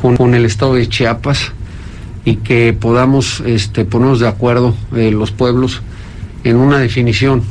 con, 0.00 0.34
el 0.34 0.44
Estado 0.44 0.74
de 0.74 0.88
Chiapas 0.88 1.52
y 2.24 2.36
que 2.36 2.72
podamos 2.72 3.40
este, 3.40 3.84
ponernos 3.84 4.20
de 4.20 4.28
acuerdo 4.28 4.74
eh, 4.94 5.10
los 5.10 5.30
pueblos 5.30 5.82
en 6.44 6.56
una 6.56 6.78
definición 6.78 7.42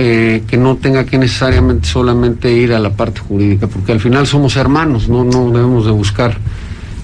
eh, 0.00 0.44
que 0.46 0.56
no 0.56 0.76
tenga 0.76 1.04
que 1.04 1.18
necesariamente 1.18 1.88
solamente 1.88 2.52
ir 2.52 2.72
a 2.72 2.78
la 2.78 2.90
parte 2.90 3.18
jurídica, 3.18 3.66
porque 3.66 3.90
al 3.90 3.98
final 3.98 4.28
somos 4.28 4.54
hermanos, 4.54 5.08
no, 5.08 5.24
no 5.24 5.50
debemos 5.50 5.86
de 5.86 5.90
buscar 5.90 6.38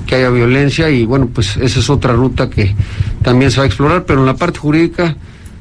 que 0.07 0.15
haya 0.15 0.31
violencia 0.31 0.89
y 0.91 1.05
bueno, 1.05 1.27
pues 1.27 1.57
esa 1.57 1.81
es 1.81 1.91
otra 1.91 2.13
ruta 2.13 2.49
que 2.49 2.73
también 3.21 3.51
se 3.51 3.57
va 3.57 3.65
a 3.65 3.67
explorar, 3.67 4.05
pero 4.05 4.21
en 4.21 4.27
la 4.27 4.37
parte 4.37 4.61
jurídica 4.61 5.17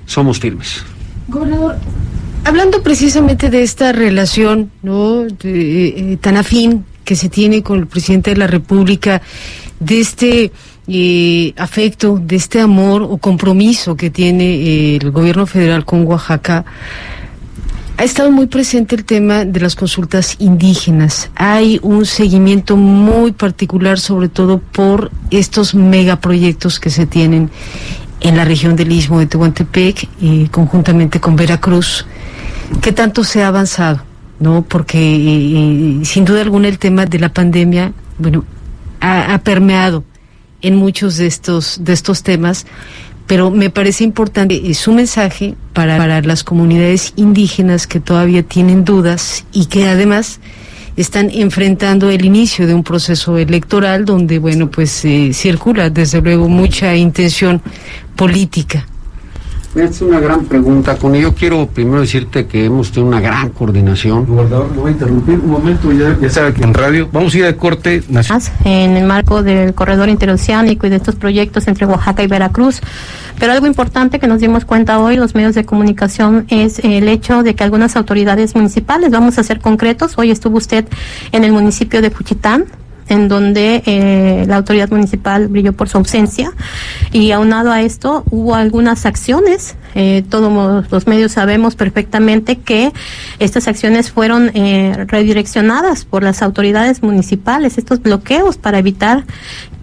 somos 0.05 0.39
firmes. 0.39 0.83
Gobernador, 1.27 1.77
hablando 2.43 2.83
precisamente 2.83 3.49
de 3.49 3.63
esta 3.63 3.91
relación 3.93 4.69
no 4.83 5.25
eh, 5.43 6.17
tan 6.21 6.37
afín 6.37 6.85
que 7.03 7.15
se 7.15 7.29
tiene 7.29 7.63
con 7.63 7.79
el 7.79 7.87
presidente 7.87 8.29
de 8.29 8.37
la 8.37 8.45
República, 8.45 9.23
de 9.79 9.99
este 9.99 10.51
eh, 10.87 11.53
afecto, 11.57 12.19
de 12.21 12.35
este 12.35 12.59
amor 12.59 13.01
o 13.01 13.17
compromiso 13.17 13.95
que 13.95 14.11
tiene 14.11 14.97
el 14.97 15.09
gobierno 15.09 15.47
federal 15.47 15.83
con 15.83 16.05
Oaxaca, 16.05 16.63
ha 17.97 18.03
estado 18.03 18.31
muy 18.31 18.47
presente 18.47 18.95
el 18.95 19.05
tema 19.05 19.45
de 19.45 19.59
las 19.59 19.75
consultas 19.75 20.35
indígenas. 20.39 21.29
Hay 21.35 21.79
un 21.83 22.05
seguimiento 22.05 22.75
muy 22.75 23.31
particular, 23.31 23.99
sobre 23.99 24.29
todo 24.29 24.59
por 24.59 25.11
estos 25.29 25.75
megaproyectos 25.75 26.79
que 26.79 26.89
se 26.89 27.05
tienen 27.05 27.51
en 28.19 28.37
la 28.37 28.45
región 28.45 28.75
del 28.75 28.91
Istmo 28.91 29.19
de 29.19 29.27
Tehuantepec, 29.27 30.07
y 30.19 30.47
conjuntamente 30.47 31.19
con 31.19 31.35
Veracruz. 31.35 32.05
¿Qué 32.81 32.91
tanto 32.91 33.23
se 33.23 33.43
ha 33.43 33.49
avanzado? 33.49 34.01
¿No? 34.39 34.63
Porque 34.63 34.97
eh, 34.97 35.99
eh, 36.01 36.05
sin 36.05 36.25
duda 36.25 36.41
alguna 36.41 36.67
el 36.69 36.79
tema 36.79 37.05
de 37.05 37.19
la 37.19 37.29
pandemia, 37.29 37.93
bueno, 38.17 38.43
ha, 38.99 39.33
ha 39.33 39.37
permeado 39.39 40.03
en 40.61 40.75
muchos 40.75 41.17
de 41.17 41.27
estos, 41.27 41.83
de 41.83 41.93
estos 41.93 42.23
temas, 42.23 42.65
pero 43.27 43.51
me 43.51 43.69
parece 43.69 44.03
importante 44.03 44.73
su 44.73 44.93
mensaje 44.93 45.55
para, 45.73 45.97
para, 45.97 46.21
las 46.21 46.43
comunidades 46.43 47.13
indígenas 47.15 47.87
que 47.87 47.99
todavía 47.99 48.43
tienen 48.43 48.83
dudas 48.83 49.45
y 49.51 49.65
que 49.65 49.87
además 49.87 50.39
están 50.95 51.29
enfrentando 51.31 52.09
el 52.11 52.23
inicio 52.25 52.67
de 52.67 52.73
un 52.73 52.83
proceso 52.83 53.37
electoral 53.37 54.05
donde, 54.05 54.39
bueno, 54.39 54.69
pues 54.69 55.03
eh, 55.05 55.31
circula 55.33 55.89
desde 55.89 56.21
luego 56.21 56.47
mucha 56.47 56.95
intención 56.95 57.61
política. 58.15 58.85
Es 59.75 60.01
una 60.01 60.19
gran 60.19 60.45
pregunta. 60.45 60.95
Con 60.97 61.15
ello 61.15 61.33
quiero 61.33 61.65
primero 61.65 62.01
decirte 62.01 62.45
que 62.45 62.65
hemos 62.65 62.91
tenido 62.91 63.07
una 63.07 63.19
gran 63.19 63.49
coordinación. 63.49 64.25
Gobernador, 64.27 64.69
lo 64.75 64.81
voy 64.81 64.89
a 64.89 64.93
interrumpir 64.93 65.39
un 65.39 65.49
momento, 65.49 65.91
ya, 65.91 66.15
ya 66.19 66.29
sabe 66.29 66.53
que 66.53 66.63
en 66.63 66.75
radio 66.75 67.09
vamos 67.11 67.33
a 67.33 67.37
ir 67.39 67.45
a 67.45 67.57
corte 67.57 68.03
nacional. 68.07 68.43
En 68.65 68.95
el 68.95 69.05
marco 69.05 69.41
del 69.41 69.73
corredor 69.73 70.09
interoceánico 70.09 70.85
y 70.85 70.91
de 70.91 70.97
estos 70.97 71.15
proyectos 71.15 71.67
entre 71.67 71.87
Oaxaca 71.87 72.21
y 72.21 72.27
Veracruz. 72.27 72.81
Pero 73.39 73.51
algo 73.51 73.65
importante 73.65 74.19
que 74.19 74.27
nos 74.27 74.39
dimos 74.39 74.63
cuenta 74.63 74.99
hoy, 74.99 75.15
los 75.15 75.33
medios 75.33 75.55
de 75.55 75.65
comunicación, 75.65 76.45
es 76.49 76.77
el 76.79 77.07
hecho 77.07 77.41
de 77.41 77.55
que 77.55 77.63
algunas 77.63 77.95
autoridades 77.95 78.53
municipales, 78.55 79.09
vamos 79.09 79.39
a 79.39 79.43
ser 79.43 79.59
concretos, 79.59 80.13
hoy 80.17 80.29
estuvo 80.29 80.57
usted 80.57 80.85
en 81.31 81.43
el 81.43 81.51
municipio 81.51 82.01
de 82.03 82.11
Puchitán, 82.11 82.65
en 83.07 83.27
donde 83.27 83.83
eh, 83.85 84.45
la 84.47 84.57
autoridad 84.57 84.89
municipal 84.89 85.47
brilló 85.47 85.73
por 85.73 85.89
su 85.89 85.97
ausencia 85.97 86.51
y 87.11 87.31
aunado 87.31 87.71
a 87.71 87.81
esto 87.81 88.23
hubo 88.29 88.55
algunas 88.55 89.05
acciones. 89.05 89.75
Eh, 89.95 90.23
todos 90.27 90.91
los 90.91 91.07
medios 91.07 91.33
sabemos 91.33 91.75
perfectamente 91.75 92.57
que 92.57 92.91
estas 93.37 93.67
acciones 93.67 94.11
fueron 94.11 94.51
eh, 94.55 95.05
redireccionadas 95.07 96.05
por 96.05 96.23
las 96.23 96.41
autoridades 96.41 97.03
municipales, 97.03 97.77
estos 97.77 98.01
bloqueos 98.01 98.57
para 98.57 98.79
evitar 98.79 99.25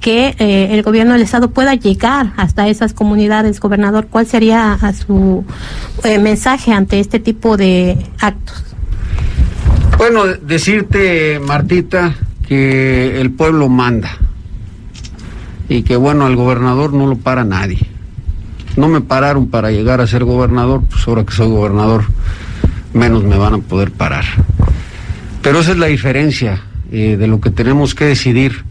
que 0.01 0.35
eh, 0.39 0.69
el 0.73 0.83
gobierno 0.83 1.13
del 1.13 1.23
estado 1.23 1.51
pueda 1.51 1.75
llegar 1.75 2.33
hasta 2.37 2.67
esas 2.69 2.93
comunidades. 2.93 3.61
Gobernador, 3.61 4.09
¿cuál 4.09 4.27
sería 4.27 4.73
a 4.73 4.93
su 4.93 5.45
mensaje 6.03 6.73
ante 6.73 6.99
este 6.99 7.21
tipo 7.21 7.57
de 7.57 7.99
actos? 8.19 8.65
Bueno, 9.99 10.27
decirte, 10.27 11.39
Martita, 11.39 12.15
que 12.51 13.21
el 13.21 13.31
pueblo 13.31 13.69
manda 13.69 14.11
y 15.69 15.85
que 15.85 15.95
bueno, 15.95 16.27
al 16.27 16.35
gobernador 16.35 16.93
no 16.93 17.07
lo 17.07 17.15
para 17.15 17.45
nadie. 17.45 17.79
No 18.77 18.89
me 18.89 19.01
pararon 19.01 19.47
para 19.47 19.71
llegar 19.71 20.01
a 20.01 20.09
ser 20.09 20.25
gobernador, 20.25 20.83
pues 20.91 21.07
ahora 21.07 21.25
que 21.25 21.33
soy 21.33 21.47
gobernador, 21.47 22.07
menos 22.93 23.23
me 23.23 23.39
van 23.39 23.55
a 23.55 23.59
poder 23.59 23.93
parar. 23.93 24.25
Pero 25.43 25.61
esa 25.61 25.71
es 25.71 25.79
la 25.79 25.87
diferencia 25.87 26.61
eh, 26.91 27.17
de 27.17 27.29
lo 27.29 27.41
que 27.41 27.51
tenemos 27.51 27.95
que 27.95 28.07
decidir 28.07 28.65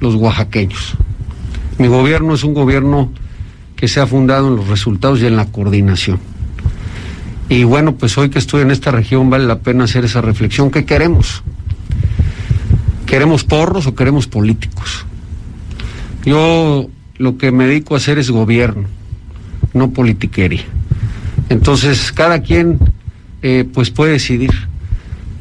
los 0.00 0.14
oaxaqueños. 0.14 0.94
Mi 1.76 1.88
gobierno 1.88 2.32
es 2.32 2.42
un 2.42 2.54
gobierno 2.54 3.12
que 3.76 3.86
se 3.86 4.00
ha 4.00 4.06
fundado 4.06 4.48
en 4.48 4.56
los 4.56 4.68
resultados 4.68 5.20
y 5.20 5.26
en 5.26 5.36
la 5.36 5.44
coordinación. 5.44 6.18
Y 7.50 7.64
bueno, 7.64 7.96
pues 7.96 8.16
hoy 8.16 8.30
que 8.30 8.38
estoy 8.38 8.62
en 8.62 8.70
esta 8.70 8.90
región 8.90 9.28
vale 9.28 9.44
la 9.44 9.58
pena 9.58 9.84
hacer 9.84 10.06
esa 10.06 10.22
reflexión. 10.22 10.70
¿Qué 10.70 10.86
queremos? 10.86 11.42
¿Queremos 13.10 13.42
porros 13.42 13.88
o 13.88 13.94
queremos 13.96 14.28
políticos? 14.28 15.04
Yo 16.24 16.88
lo 17.18 17.38
que 17.38 17.50
me 17.50 17.66
dedico 17.66 17.94
a 17.94 17.96
hacer 17.96 18.20
es 18.20 18.30
gobierno, 18.30 18.84
no 19.74 19.90
politiquería. 19.90 20.62
Entonces, 21.48 22.12
cada 22.12 22.40
quien 22.40 22.78
eh, 23.42 23.64
pues 23.74 23.90
puede 23.90 24.12
decidir. 24.12 24.52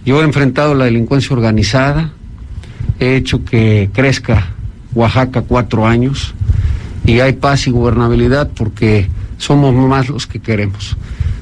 Yo 0.04 0.20
he 0.20 0.26
enfrentado 0.26 0.74
la 0.74 0.86
delincuencia 0.86 1.36
organizada, 1.36 2.12
he 3.00 3.16
hecho 3.16 3.46
que 3.46 3.92
crezca 3.94 4.48
Oaxaca 4.96 5.44
cuatro 5.44 5.86
años 5.86 6.34
y 7.06 7.20
hay 7.20 7.34
paz 7.34 7.68
y 7.68 7.72
gobernabilidad 7.72 8.50
porque 8.56 9.08
somos 9.38 9.76
más 9.76 10.10
los 10.10 10.26
que 10.26 10.40
queremos. 10.40 10.98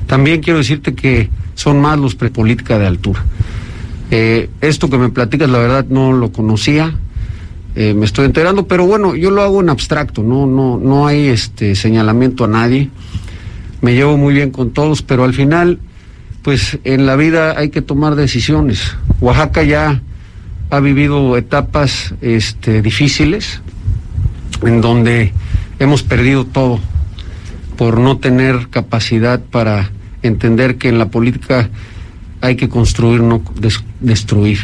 También 0.07 0.41
quiero 0.41 0.59
decirte 0.59 0.93
que 0.93 1.29
son 1.55 1.79
más 1.79 1.97
los 1.97 2.15
prepolítica 2.15 2.77
de 2.77 2.87
altura. 2.87 3.23
Eh, 4.09 4.49
esto 4.61 4.89
que 4.89 4.97
me 4.97 5.09
platicas, 5.09 5.49
la 5.49 5.59
verdad, 5.59 5.85
no 5.89 6.13
lo 6.13 6.31
conocía. 6.31 6.95
Eh, 7.75 7.93
me 7.93 8.05
estoy 8.05 8.25
enterando, 8.25 8.67
pero 8.67 8.85
bueno, 8.85 9.15
yo 9.15 9.29
lo 9.29 9.43
hago 9.43 9.61
en 9.61 9.69
abstracto, 9.69 10.23
no, 10.23 10.47
no, 10.47 10.77
no 10.77 11.05
hay 11.05 11.27
este 11.27 11.75
señalamiento 11.75 12.45
a 12.45 12.47
nadie. 12.47 12.89
Me 13.81 13.93
llevo 13.93 14.17
muy 14.17 14.33
bien 14.33 14.49
con 14.49 14.71
todos, 14.71 15.03
pero 15.03 15.23
al 15.23 15.33
final, 15.33 15.79
pues 16.41 16.79
en 16.83 17.05
la 17.05 17.15
vida 17.15 17.57
hay 17.57 17.69
que 17.69 17.83
tomar 17.83 18.15
decisiones. 18.15 18.95
Oaxaca 19.21 19.63
ya 19.63 20.01
ha 20.69 20.79
vivido 20.79 21.37
etapas 21.37 22.15
este, 22.21 22.81
difíciles, 22.81 23.61
en 24.63 24.81
donde 24.81 25.33
hemos 25.79 26.01
perdido 26.01 26.45
todo 26.45 26.79
por 27.77 27.99
no 27.99 28.17
tener 28.17 28.69
capacidad 28.69 29.39
para 29.39 29.91
entender 30.23 30.77
que 30.77 30.89
en 30.89 30.97
la 30.97 31.09
política 31.09 31.69
hay 32.41 32.55
que 32.55 32.69
construir, 32.69 33.21
no 33.21 33.41
destruir, 33.99 34.59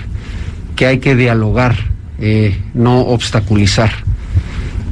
que 0.75 0.85
hay 0.85 0.99
que 0.99 1.15
dialogar, 1.15 1.75
eh, 2.19 2.59
no 2.73 3.01
obstaculizar, 3.01 3.91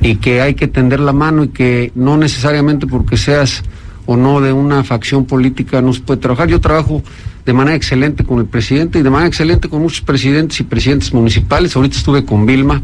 y 0.02 0.15
que 0.15 0.41
hay 0.41 0.56
que 0.56 0.67
tender 0.67 1.00
la 1.00 1.13
mano 1.13 1.44
y 1.44 1.50
que 1.50 1.91
no 1.96 2.17
necesariamente 2.17 2.88
porque 2.88 3.17
seas 3.17 3.63
o 4.08 4.17
no 4.17 4.41
de 4.41 4.52
una 4.52 4.84
facción 4.84 5.26
política 5.26 5.82
no 5.82 5.94
se 5.94 6.02
puede 6.02 6.20
trabajar. 6.20 6.48
Yo 6.48 6.60
trabajo 6.60 7.04
de 7.46 7.54
manera 7.54 7.76
excelente 7.76 8.24
con 8.24 8.39
el 8.39 8.46
presidente 8.46 9.00
y 9.00 9.04
de 9.04 9.10
manera 9.10 9.28
excelente 9.28 9.70
con 9.70 9.84
muchos 9.84 10.02
presidentes 10.02 10.60
y 10.60 10.63
presidentes 10.63 11.13
municipales. 11.13 11.76
Ahorita 11.76 11.98
estuve 11.98 12.26
con 12.26 12.46
Vilma, 12.46 12.82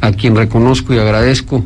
a 0.00 0.12
quien 0.12 0.36
reconozco 0.36 0.94
y 0.94 0.98
agradezco 0.98 1.64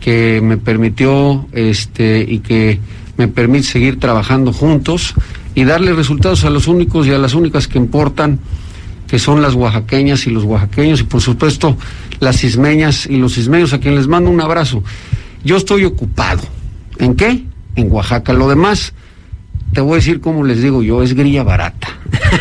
que 0.00 0.40
me 0.42 0.56
permitió 0.56 1.48
este 1.52 2.24
y 2.28 2.38
que 2.38 2.78
me 3.16 3.26
permite 3.26 3.64
seguir 3.64 3.98
trabajando 3.98 4.52
juntos 4.52 5.14
y 5.56 5.64
darle 5.64 5.94
resultados 5.94 6.44
a 6.44 6.50
los 6.50 6.68
únicos 6.68 7.06
y 7.06 7.12
a 7.12 7.18
las 7.18 7.32
únicas 7.32 7.66
que 7.66 7.78
importan, 7.78 8.38
que 9.08 9.18
son 9.18 9.40
las 9.40 9.54
oaxaqueñas 9.54 10.26
y 10.26 10.30
los 10.30 10.44
oaxaqueños 10.44 11.00
y 11.00 11.04
por 11.04 11.22
supuesto 11.22 11.78
las 12.20 12.38
cismeñas 12.38 13.06
y 13.06 13.16
los 13.16 13.34
cismeños 13.34 13.72
a 13.72 13.80
quien 13.80 13.96
les 13.96 14.06
mando 14.06 14.30
un 14.30 14.40
abrazo. 14.40 14.84
Yo 15.42 15.56
estoy 15.56 15.84
ocupado. 15.84 16.42
¿En 16.98 17.14
qué? 17.14 17.44
En 17.74 17.90
Oaxaca. 17.90 18.34
Lo 18.34 18.48
demás, 18.50 18.92
te 19.72 19.80
voy 19.80 19.92
a 19.92 19.96
decir 19.96 20.20
como 20.20 20.44
les 20.44 20.60
digo 20.60 20.82
yo, 20.82 21.02
es 21.02 21.14
grilla 21.14 21.42
barata. 21.42 21.88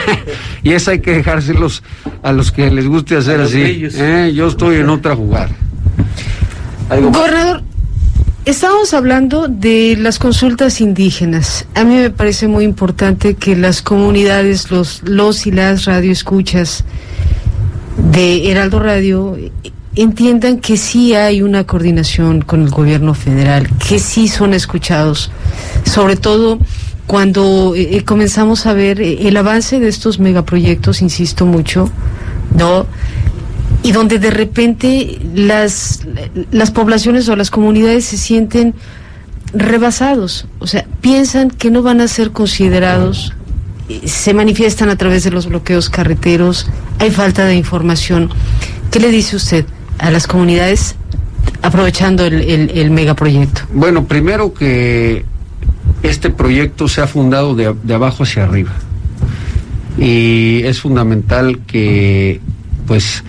y 0.64 0.72
esa 0.72 0.92
hay 0.92 1.00
que 1.00 1.12
dejárselos 1.12 1.84
a 2.22 2.34
los 2.34 2.52
que 2.52 2.70
les 2.70 2.86
guste 2.86 3.16
hacer 3.16 3.40
así. 3.40 3.88
¿eh? 3.94 4.34
Yo 4.36 4.48
estoy 4.48 4.76
en 4.78 4.90
otra 4.90 5.16
jugada. 5.16 5.56
Gobernador, 6.90 7.64
Estamos 8.46 8.94
hablando 8.94 9.48
de 9.48 9.98
las 10.00 10.20
consultas 10.20 10.80
indígenas. 10.80 11.66
A 11.74 11.84
mí 11.84 11.96
me 11.96 12.12
parece 12.12 12.48
muy 12.48 12.64
importante 12.64 13.34
que 13.34 13.56
las 13.56 13.82
comunidades, 13.82 14.70
los, 14.70 15.02
los 15.02 15.48
y 15.48 15.52
las 15.52 15.86
radioescuchas 15.86 16.84
de 18.12 18.52
Heraldo 18.52 18.78
Radio 18.78 19.36
entiendan 19.96 20.60
que 20.60 20.78
sí 20.78 21.16
hay 21.16 21.42
una 21.42 21.64
coordinación 21.64 22.42
con 22.42 22.62
el 22.62 22.70
gobierno 22.70 23.16
federal, 23.16 23.68
que 23.80 23.98
sí 23.98 24.28
son 24.28 24.54
escuchados, 24.54 25.32
sobre 25.84 26.16
todo 26.16 26.60
cuando 27.08 27.74
eh, 27.76 28.04
comenzamos 28.06 28.68
a 28.68 28.74
ver 28.74 29.02
eh, 29.02 29.28
el 29.28 29.38
avance 29.38 29.80
de 29.80 29.88
estos 29.88 30.20
megaproyectos, 30.20 31.02
insisto 31.02 31.48
mucho, 31.48 31.90
¿no? 32.56 32.86
Y 33.86 33.92
donde 33.92 34.18
de 34.18 34.32
repente 34.32 35.20
las, 35.36 36.08
las 36.50 36.72
poblaciones 36.72 37.30
o 37.30 37.36
las 37.36 37.52
comunidades 37.52 38.06
se 38.06 38.18
sienten 38.18 38.74
rebasados, 39.54 40.48
o 40.58 40.66
sea, 40.66 40.88
piensan 41.02 41.52
que 41.52 41.70
no 41.70 41.84
van 41.84 42.02
a 42.02 42.08
ser 42.08 42.32
considerados, 42.32 43.34
se 44.06 44.34
manifiestan 44.34 44.90
a 44.90 44.96
través 44.96 45.24
de 45.24 45.30
los 45.30 45.46
bloqueos 45.46 45.92
carreteros, 45.92 46.66
hay 46.98 47.12
falta 47.12 47.46
de 47.46 47.54
información. 47.54 48.32
¿Qué 48.90 49.00
le 49.00 49.12
dice 49.12 49.36
usted 49.36 49.66
a 50.00 50.10
las 50.10 50.26
comunidades 50.26 50.96
aprovechando 51.62 52.26
el, 52.26 52.42
el, 52.42 52.90
megaproyecto? 52.90 53.62
Bueno, 53.72 54.06
primero 54.06 54.52
que 54.56 55.26
este 56.02 56.32
proyecto 56.32 56.88
se 56.88 57.02
ha 57.02 57.08
fundado 57.08 57.54
de, 57.54 57.76
de 57.84 57.94
abajo 57.94 58.24
hacia 58.24 58.46
arriba 58.46 58.72
y 59.96 60.64
es 60.64 60.82
fundamental 60.82 61.60
que 61.68 62.42
pues 62.88 63.24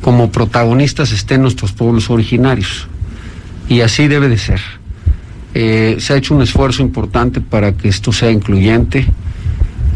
como 0.00 0.30
protagonistas 0.30 1.12
estén 1.12 1.42
nuestros 1.42 1.72
pueblos 1.72 2.10
originarios. 2.10 2.88
Y 3.68 3.82
así 3.82 4.08
debe 4.08 4.28
de 4.28 4.38
ser. 4.38 4.60
Eh, 5.54 5.96
se 5.98 6.12
ha 6.12 6.16
hecho 6.16 6.34
un 6.34 6.42
esfuerzo 6.42 6.82
importante 6.82 7.40
para 7.40 7.72
que 7.72 7.88
esto 7.88 8.12
sea 8.12 8.30
incluyente. 8.30 9.06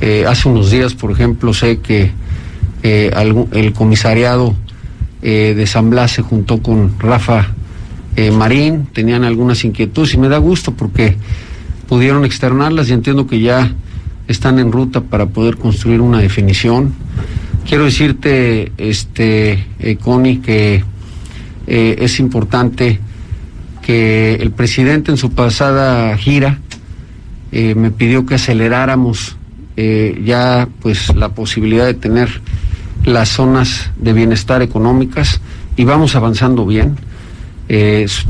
Eh, 0.00 0.24
hace 0.28 0.48
unos 0.48 0.70
días, 0.70 0.94
por 0.94 1.10
ejemplo, 1.10 1.54
sé 1.54 1.78
que 1.78 2.10
eh, 2.82 3.10
el 3.52 3.72
comisariado 3.72 4.54
de 5.22 5.66
San 5.66 5.88
Blas 5.88 6.10
se 6.10 6.20
juntó 6.20 6.62
con 6.62 6.98
Rafa 6.98 7.48
Marín, 8.34 8.84
tenían 8.92 9.24
algunas 9.24 9.64
inquietudes 9.64 10.12
y 10.12 10.18
me 10.18 10.28
da 10.28 10.36
gusto 10.36 10.74
porque 10.74 11.16
pudieron 11.88 12.26
externarlas 12.26 12.90
y 12.90 12.92
entiendo 12.92 13.26
que 13.26 13.40
ya 13.40 13.72
están 14.28 14.58
en 14.58 14.70
ruta 14.70 15.00
para 15.00 15.24
poder 15.24 15.56
construir 15.56 16.02
una 16.02 16.18
definición. 16.18 16.92
Quiero 17.66 17.86
decirte, 17.86 18.72
este, 18.76 19.66
eh, 19.78 19.96
Connie, 19.96 20.40
que 20.40 20.84
eh, 21.66 21.96
es 21.98 22.20
importante 22.20 23.00
que 23.80 24.34
el 24.34 24.50
presidente 24.50 25.10
en 25.10 25.16
su 25.16 25.32
pasada 25.32 26.16
gira 26.18 26.58
eh, 27.52 27.74
me 27.74 27.90
pidió 27.90 28.26
que 28.26 28.34
aceleráramos 28.34 29.36
ya 29.76 30.68
pues 30.82 31.12
la 31.16 31.30
posibilidad 31.30 31.84
de 31.84 31.94
tener 31.94 32.40
las 33.04 33.30
zonas 33.30 33.90
de 33.98 34.12
bienestar 34.12 34.62
económicas 34.62 35.40
y 35.76 35.82
vamos 35.82 36.14
avanzando 36.14 36.64
bien. 36.64 36.96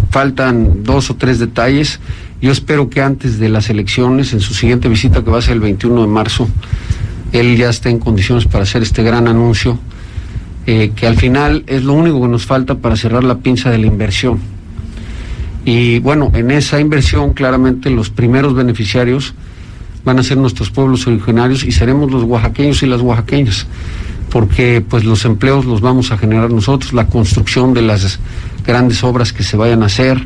faltan 0.08 0.84
dos 0.84 1.10
o 1.10 1.16
tres 1.16 1.38
detalles. 1.38 2.00
Yo 2.40 2.50
espero 2.50 2.88
que 2.88 3.02
antes 3.02 3.38
de 3.38 3.50
las 3.50 3.68
elecciones, 3.68 4.32
en 4.32 4.40
su 4.40 4.54
siguiente 4.54 4.88
visita 4.88 5.22
que 5.22 5.30
va 5.30 5.38
a 5.40 5.42
ser 5.42 5.52
el 5.52 5.60
21 5.60 6.00
de 6.00 6.06
marzo, 6.06 6.48
él 7.34 7.56
ya 7.56 7.68
está 7.68 7.90
en 7.90 7.98
condiciones 7.98 8.46
para 8.46 8.62
hacer 8.62 8.84
este 8.84 9.02
gran 9.02 9.26
anuncio, 9.26 9.76
eh, 10.66 10.92
que 10.94 11.08
al 11.08 11.16
final 11.16 11.64
es 11.66 11.82
lo 11.82 11.92
único 11.92 12.22
que 12.22 12.28
nos 12.28 12.46
falta 12.46 12.76
para 12.76 12.94
cerrar 12.94 13.24
la 13.24 13.38
pinza 13.38 13.70
de 13.70 13.78
la 13.78 13.86
inversión. 13.86 14.38
Y 15.64 15.98
bueno, 15.98 16.30
en 16.32 16.52
esa 16.52 16.78
inversión 16.78 17.32
claramente 17.32 17.90
los 17.90 18.08
primeros 18.08 18.54
beneficiarios 18.54 19.34
van 20.04 20.20
a 20.20 20.22
ser 20.22 20.36
nuestros 20.36 20.70
pueblos 20.70 21.08
originarios 21.08 21.64
y 21.64 21.72
seremos 21.72 22.12
los 22.12 22.22
oaxaqueños 22.22 22.84
y 22.84 22.86
las 22.86 23.00
oaxaqueñas, 23.00 23.66
porque 24.30 24.80
pues 24.88 25.04
los 25.04 25.24
empleos 25.24 25.64
los 25.64 25.80
vamos 25.80 26.12
a 26.12 26.18
generar 26.18 26.52
nosotros, 26.52 26.92
la 26.92 27.08
construcción 27.08 27.74
de 27.74 27.82
las 27.82 28.20
grandes 28.64 29.02
obras 29.02 29.32
que 29.32 29.42
se 29.42 29.56
vayan 29.56 29.82
a 29.82 29.86
hacer, 29.86 30.24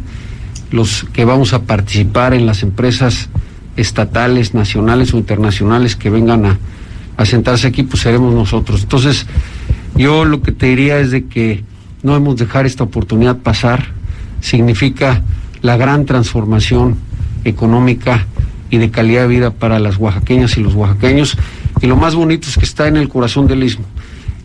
los 0.72 1.06
que 1.14 1.24
vamos 1.24 1.54
a 1.54 1.62
participar 1.62 2.34
en 2.34 2.44
las 2.44 2.62
empresas 2.62 3.30
estatales, 3.78 4.52
nacionales 4.52 5.14
o 5.14 5.16
internacionales 5.16 5.96
que 5.96 6.10
vengan 6.10 6.44
a 6.44 6.58
a 7.18 7.26
sentarse 7.26 7.66
aquí, 7.66 7.82
pues 7.82 8.02
seremos 8.02 8.32
nosotros. 8.32 8.82
Entonces, 8.84 9.26
yo 9.96 10.24
lo 10.24 10.40
que 10.40 10.52
te 10.52 10.66
diría 10.66 11.00
es 11.00 11.10
de 11.10 11.26
que 11.26 11.64
no 12.04 12.14
hemos 12.14 12.36
de 12.36 12.46
dejar 12.46 12.64
esta 12.64 12.84
oportunidad 12.84 13.38
pasar. 13.38 13.88
Significa 14.40 15.22
la 15.60 15.76
gran 15.76 16.06
transformación 16.06 16.96
económica 17.44 18.24
y 18.70 18.78
de 18.78 18.90
calidad 18.90 19.22
de 19.22 19.28
vida 19.28 19.50
para 19.50 19.80
las 19.80 19.96
oaxaqueñas 19.96 20.56
y 20.56 20.62
los 20.62 20.74
oaxaqueños. 20.74 21.36
Y 21.82 21.88
lo 21.88 21.96
más 21.96 22.14
bonito 22.14 22.48
es 22.48 22.56
que 22.56 22.64
está 22.64 22.86
en 22.86 22.96
el 22.96 23.08
corazón 23.08 23.48
del 23.48 23.64
istmo 23.64 23.84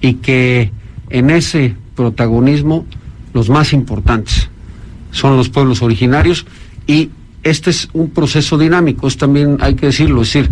y 0.01 0.15
que 0.15 0.71
en 1.11 1.29
ese 1.29 1.75
protagonismo 1.95 2.87
los 3.33 3.49
más 3.49 3.71
importantes 3.71 4.49
son 5.11 5.37
los 5.37 5.49
pueblos 5.49 5.83
originarios 5.83 6.47
y 6.87 7.11
este 7.43 7.69
es 7.69 7.89
un 7.93 8.09
proceso 8.09 8.57
dinámico, 8.57 9.07
es 9.07 9.17
también 9.17 9.57
hay 9.59 9.75
que 9.75 9.87
decirlo, 9.87 10.23
es 10.23 10.33
decir, 10.33 10.49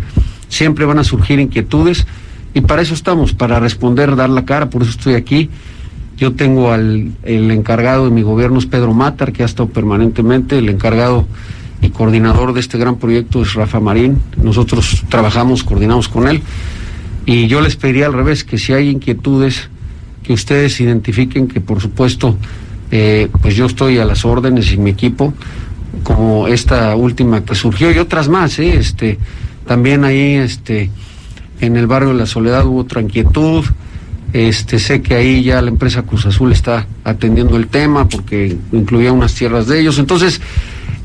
siempre 0.52 0.86
van 0.86 1.00
a 1.00 1.04
surgir 1.04 1.40
inquietudes 1.40 2.06
y 2.54 2.62
para 2.62 2.82
eso 2.82 2.94
estamos, 2.94 3.34
para 3.34 3.60
responder, 3.60 4.16
dar 4.16 4.30
la 4.30 4.46
cara, 4.46 4.70
por 4.70 4.82
eso 4.84 4.92
estoy 4.92 5.16
aquí. 5.16 5.50
Yo 6.18 6.34
tengo 6.34 6.72
al 6.72 7.14
el 7.24 7.50
encargado 7.50 8.06
de 8.06 8.12
mi 8.12 8.22
gobierno 8.22 8.60
es 8.60 8.66
Pedro 8.66 8.94
Matar, 8.94 9.32
que 9.32 9.44
ha 9.44 9.46
estado 9.46 9.70
permanentemente, 9.70 10.58
el 10.58 10.70
encargado 10.70 11.26
y 11.82 11.90
coordinador 11.90 12.54
de 12.54 12.60
este 12.60 12.78
gran 12.78 12.98
proyecto 12.98 13.42
es 13.42 13.54
Rafa 13.54 13.80
Marín. 13.80 14.22
Nosotros 14.44 15.04
trabajamos, 15.10 15.64
coordinamos 15.64 16.10
con 16.10 16.28
él. 16.28 16.42
Y 17.26 17.48
yo 17.48 17.62
les 17.62 17.76
pediría 17.76 18.08
al 18.08 18.14
revés, 18.14 18.44
que 18.44 18.58
si 18.58 18.74
hay 18.74 18.90
inquietudes, 18.90 19.70
que 20.22 20.34
ustedes 20.34 20.80
identifiquen 20.82 21.48
que 21.48 21.62
por 21.62 21.82
supuesto, 21.82 22.38
eh, 22.92 23.30
pues 23.42 23.56
yo 23.56 23.66
estoy 23.66 23.98
a 23.98 24.06
las 24.06 24.26
órdenes 24.26 24.72
y 24.74 24.78
mi 24.78 24.92
equipo 24.92 25.34
como 26.04 26.48
esta 26.48 26.96
última 26.96 27.44
que 27.44 27.56
surgió 27.56 27.92
y 27.92 28.00
otras 28.00 28.28
más, 28.30 28.60
¿eh? 28.60 28.76
este, 28.78 29.18
también 29.72 30.04
ahí, 30.04 30.34
este, 30.36 30.90
en 31.62 31.78
el 31.78 31.88
barrio 31.88 32.10
de 32.10 32.16
la 32.16 32.26
Soledad 32.26 32.66
hubo 32.66 32.80
otra 32.80 33.02
inquietud, 33.02 33.64
este, 34.34 34.80
sé 34.80 35.02
que 35.02 35.16
ahí 35.16 35.44
ya 35.44 35.62
la 35.62 35.70
empresa 35.70 36.04
Cruz 36.04 36.26
Azul 36.26 36.52
está 36.52 36.88
atendiendo 37.06 37.56
el 37.56 37.68
tema 37.68 38.10
porque 38.10 38.58
incluía 38.74 39.14
unas 39.14 39.34
tierras 39.34 39.68
de 39.68 39.80
ellos. 39.80 39.98
Entonces, 39.98 40.42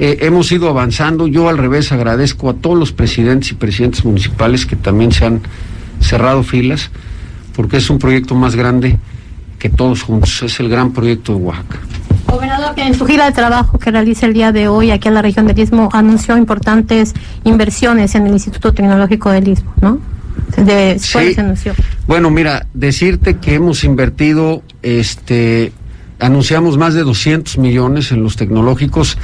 eh, 0.00 0.18
hemos 0.22 0.50
ido 0.50 0.68
avanzando. 0.68 1.28
Yo 1.28 1.48
al 1.48 1.58
revés 1.58 1.92
agradezco 1.92 2.50
a 2.50 2.54
todos 2.54 2.76
los 2.76 2.90
presidentes 2.90 3.52
y 3.52 3.54
presidentes 3.54 4.04
municipales 4.04 4.66
que 4.66 4.74
también 4.74 5.12
se 5.12 5.26
han 5.26 5.42
cerrado 6.00 6.42
filas 6.42 6.90
porque 7.54 7.76
es 7.76 7.88
un 7.88 8.00
proyecto 8.00 8.34
más 8.34 8.56
grande 8.56 8.98
que 9.60 9.68
todos 9.68 10.02
juntos. 10.02 10.42
Es 10.42 10.58
el 10.58 10.68
gran 10.68 10.92
proyecto 10.92 11.36
de 11.36 11.38
Oaxaca. 11.38 11.78
Gobernador, 12.26 12.74
que 12.74 12.82
en 12.82 12.94
su 12.94 13.06
gira 13.06 13.26
de 13.26 13.32
trabajo 13.32 13.78
que 13.78 13.90
realiza 13.90 14.26
el 14.26 14.32
día 14.34 14.52
de 14.52 14.68
hoy 14.68 14.90
aquí 14.90 15.08
en 15.08 15.14
la 15.14 15.22
región 15.22 15.46
del 15.46 15.58
Istmo 15.58 15.88
anunció 15.92 16.36
importantes 16.36 17.14
inversiones 17.44 18.14
en 18.14 18.26
el 18.26 18.32
Instituto 18.32 18.72
Tecnológico 18.72 19.30
del 19.30 19.48
Istmo, 19.48 19.72
¿no? 19.80 19.98
De, 20.56 20.98
Sí. 20.98 21.34
se 21.34 21.40
anunció? 21.40 21.72
Bueno, 22.06 22.30
mira, 22.30 22.66
decirte 22.74 23.36
que 23.38 23.54
hemos 23.54 23.84
invertido, 23.84 24.62
este, 24.82 25.72
anunciamos 26.20 26.76
más 26.78 26.94
de 26.94 27.02
200 27.02 27.58
millones 27.58 28.12
en 28.12 28.22
los 28.22 28.36
tecnológicos, 28.36 29.16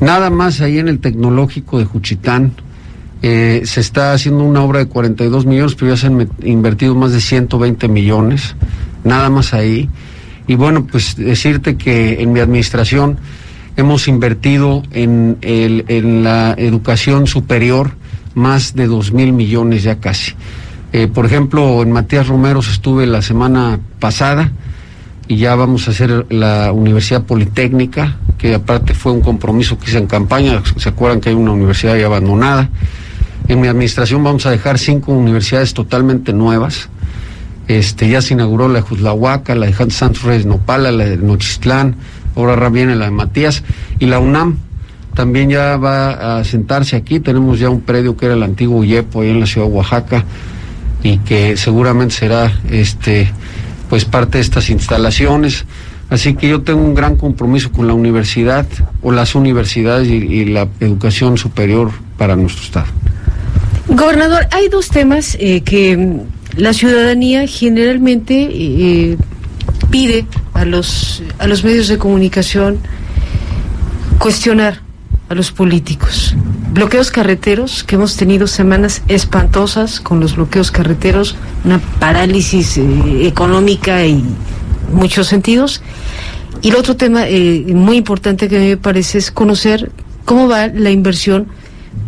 nada 0.00 0.30
más 0.30 0.60
ahí 0.60 0.78
en 0.78 0.88
el 0.88 0.98
tecnológico 1.00 1.78
de 1.78 1.84
Juchitán. 1.84 2.52
eh, 3.22 3.60
se 3.66 3.80
está 3.80 4.14
haciendo 4.14 4.44
una 4.44 4.62
obra 4.62 4.78
de 4.78 4.86
42 4.86 5.44
millones, 5.44 5.74
pero 5.74 5.90
ya 5.90 5.96
se 5.98 6.06
han 6.06 6.26
invertido 6.42 6.94
más 6.94 7.12
de 7.12 7.20
120 7.20 7.86
millones, 7.88 8.56
nada 9.04 9.28
más 9.28 9.52
ahí. 9.52 9.90
Y 10.50 10.56
bueno, 10.56 10.84
pues 10.84 11.14
decirte 11.14 11.76
que 11.76 12.20
en 12.20 12.32
mi 12.32 12.40
administración 12.40 13.18
hemos 13.76 14.08
invertido 14.08 14.82
en, 14.90 15.38
el, 15.42 15.84
en 15.86 16.24
la 16.24 16.56
educación 16.58 17.28
superior 17.28 17.92
más 18.34 18.74
de 18.74 18.88
2 18.88 19.12
mil 19.12 19.32
millones 19.32 19.84
ya 19.84 20.00
casi. 20.00 20.32
Eh, 20.92 21.06
por 21.06 21.24
ejemplo, 21.24 21.84
en 21.84 21.92
Matías 21.92 22.26
Romeros 22.26 22.68
estuve 22.68 23.06
la 23.06 23.22
semana 23.22 23.78
pasada 24.00 24.50
y 25.28 25.36
ya 25.36 25.54
vamos 25.54 25.86
a 25.86 25.92
hacer 25.92 26.26
la 26.30 26.72
Universidad 26.72 27.22
Politécnica, 27.22 28.16
que 28.36 28.52
aparte 28.56 28.92
fue 28.92 29.12
un 29.12 29.20
compromiso 29.20 29.78
que 29.78 29.88
hice 29.88 29.98
en 29.98 30.08
campaña. 30.08 30.64
¿Se 30.78 30.88
acuerdan 30.88 31.20
que 31.20 31.28
hay 31.28 31.36
una 31.36 31.52
universidad 31.52 31.96
ya 31.96 32.06
abandonada? 32.06 32.70
En 33.46 33.60
mi 33.60 33.68
administración 33.68 34.24
vamos 34.24 34.46
a 34.46 34.50
dejar 34.50 34.80
cinco 34.80 35.12
universidades 35.12 35.74
totalmente 35.74 36.32
nuevas. 36.32 36.88
Este, 37.70 38.08
ya 38.08 38.20
se 38.20 38.34
inauguró 38.34 38.66
la 38.66 38.80
de 38.80 38.80
Juzlahuaca, 38.80 39.54
la 39.54 39.66
de 39.66 39.90
Santos 39.92 40.24
Reyes 40.24 40.44
Nopala, 40.44 40.90
la 40.90 41.04
de 41.04 41.16
Nochistlán, 41.18 41.94
ahora 42.34 42.68
viene 42.68 42.96
la 42.96 43.04
de 43.04 43.12
Matías, 43.12 43.62
y 44.00 44.06
la 44.06 44.18
UNAM 44.18 44.56
también 45.14 45.50
ya 45.50 45.76
va 45.76 46.38
a 46.38 46.44
sentarse 46.44 46.96
aquí. 46.96 47.20
Tenemos 47.20 47.60
ya 47.60 47.70
un 47.70 47.82
predio 47.82 48.16
que 48.16 48.26
era 48.26 48.34
el 48.34 48.42
antiguo 48.42 48.80
UYEPO 48.80 49.20
ahí 49.20 49.30
en 49.30 49.38
la 49.38 49.46
ciudad 49.46 49.68
de 49.68 49.72
Oaxaca 49.72 50.24
y 51.04 51.18
que 51.18 51.56
seguramente 51.56 52.12
será 52.12 52.52
este 52.72 53.30
pues 53.88 54.04
parte 54.04 54.38
de 54.38 54.42
estas 54.42 54.68
instalaciones. 54.68 55.64
Así 56.08 56.34
que 56.34 56.48
yo 56.48 56.62
tengo 56.62 56.80
un 56.80 56.94
gran 56.96 57.14
compromiso 57.14 57.70
con 57.70 57.86
la 57.86 57.94
universidad 57.94 58.66
o 59.00 59.12
las 59.12 59.36
universidades 59.36 60.08
y, 60.08 60.44
la 60.44 60.66
educación 60.80 61.38
superior 61.38 61.92
para 62.18 62.34
nuestro 62.34 62.64
estado. 62.64 62.86
Gobernador, 63.86 64.48
hay 64.50 64.68
dos 64.68 64.88
temas 64.88 65.36
eh, 65.38 65.60
que 65.60 66.26
la 66.56 66.72
ciudadanía 66.72 67.46
generalmente 67.46 68.48
eh, 68.52 69.16
pide 69.90 70.26
a 70.54 70.64
los, 70.64 71.22
a 71.38 71.46
los 71.46 71.64
medios 71.64 71.88
de 71.88 71.98
comunicación 71.98 72.78
cuestionar 74.18 74.80
a 75.28 75.34
los 75.34 75.52
políticos. 75.52 76.34
Bloqueos 76.72 77.10
carreteros, 77.10 77.84
que 77.84 77.94
hemos 77.94 78.16
tenido 78.16 78.46
semanas 78.46 79.02
espantosas 79.08 80.00
con 80.00 80.20
los 80.20 80.36
bloqueos 80.36 80.70
carreteros, 80.70 81.36
una 81.64 81.78
parálisis 81.78 82.78
eh, 82.78 83.26
económica 83.26 84.04
y 84.04 84.24
muchos 84.92 85.28
sentidos. 85.28 85.82
Y 86.62 86.70
el 86.70 86.76
otro 86.76 86.96
tema 86.96 87.28
eh, 87.28 87.64
muy 87.68 87.96
importante 87.96 88.48
que 88.48 88.58
me 88.58 88.76
parece 88.76 89.18
es 89.18 89.30
conocer 89.30 89.90
cómo 90.24 90.48
va 90.48 90.66
la 90.66 90.90
inversión 90.90 91.48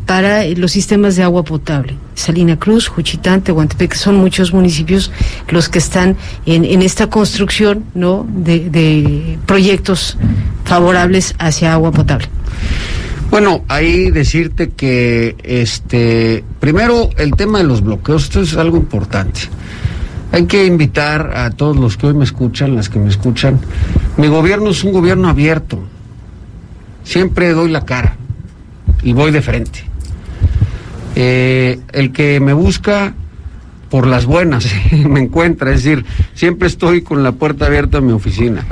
para 0.07 0.45
los 0.45 0.73
sistemas 0.73 1.17
de 1.17 1.23
agua 1.23 1.45
potable. 1.45 1.95
Salina 2.15 2.59
Cruz, 2.59 2.89
Juchitán, 2.89 3.43
Tehuantepec, 3.43 3.95
son 3.95 4.17
muchos 4.17 4.53
municipios 4.53 5.11
los 5.49 5.69
que 5.69 5.79
están 5.79 6.17
en, 6.47 6.65
en 6.65 6.83
esta 6.83 7.09
construcción 7.09 7.85
¿no? 7.95 8.27
de, 8.29 8.71
de 8.71 9.39
proyectos 9.47 10.17
favorables 10.65 11.35
hacia 11.39 11.73
agua 11.73 11.93
potable. 11.93 12.29
Bueno, 13.31 13.65
ahí 13.69 14.11
decirte 14.11 14.71
que 14.71 15.37
este 15.43 16.45
primero 16.61 17.09
el 17.17 17.33
tema 17.33 17.59
de 17.59 17.65
los 17.65 17.81
bloqueos, 17.81 18.25
esto 18.25 18.43
es 18.43 18.57
algo 18.57 18.77
importante. 18.77 19.41
Hay 20.33 20.45
que 20.45 20.67
invitar 20.67 21.37
a 21.37 21.51
todos 21.51 21.77
los 21.77 21.97
que 21.97 22.09
hoy 22.09 22.15
me 22.15 22.25
escuchan, 22.25 22.75
las 22.75 22.89
que 22.89 22.99
me 22.99 23.09
escuchan. 23.09 23.59
Mi 24.17 24.29
gobierno 24.29 24.71
es 24.71 24.85
un 24.85 24.93
gobierno 24.93 25.29
abierto. 25.29 25.79
Siempre 27.05 27.53
doy 27.53 27.71
la 27.71 27.85
cara 27.85 28.17
y 29.03 29.13
voy 29.13 29.31
de 29.31 29.43
frente. 29.43 29.92
Eh, 31.15 31.79
el 31.93 32.13
que 32.13 32.41
me 32.41 32.53
busca 32.53 33.15
por 33.91 34.07
las 34.07 34.25
buenas 34.25 34.67
me 34.93 35.21
encuentra, 35.21 35.73
es 35.73 35.85
decir, 35.85 36.05
siempre 36.35 36.69
estoy 36.69 37.03
con 37.03 37.23
la 37.23 37.33
puerta 37.33 37.67
abierta 37.67 37.99
a 37.99 38.01
mi 38.01 38.13
oficina. 38.13 38.65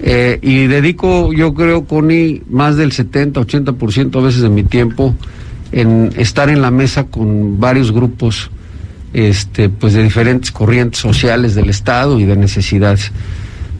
Eh, 0.00 0.38
y 0.42 0.66
dedico, 0.66 1.32
yo 1.32 1.54
creo, 1.54 1.84
Connie, 1.84 2.42
más 2.50 2.76
del 2.76 2.90
70, 2.90 3.40
80% 3.40 4.18
a 4.18 4.22
veces 4.22 4.40
de 4.40 4.48
mi 4.48 4.64
tiempo 4.64 5.14
en 5.72 6.10
estar 6.16 6.48
en 6.48 6.62
la 6.62 6.70
mesa 6.70 7.04
con 7.04 7.60
varios 7.60 7.92
grupos 7.92 8.50
este, 9.12 9.68
pues 9.68 9.92
de 9.92 10.02
diferentes 10.02 10.50
corrientes 10.50 11.00
sociales 11.00 11.54
del 11.54 11.70
Estado 11.70 12.18
y 12.18 12.24
de 12.24 12.34
necesidades. 12.34 13.12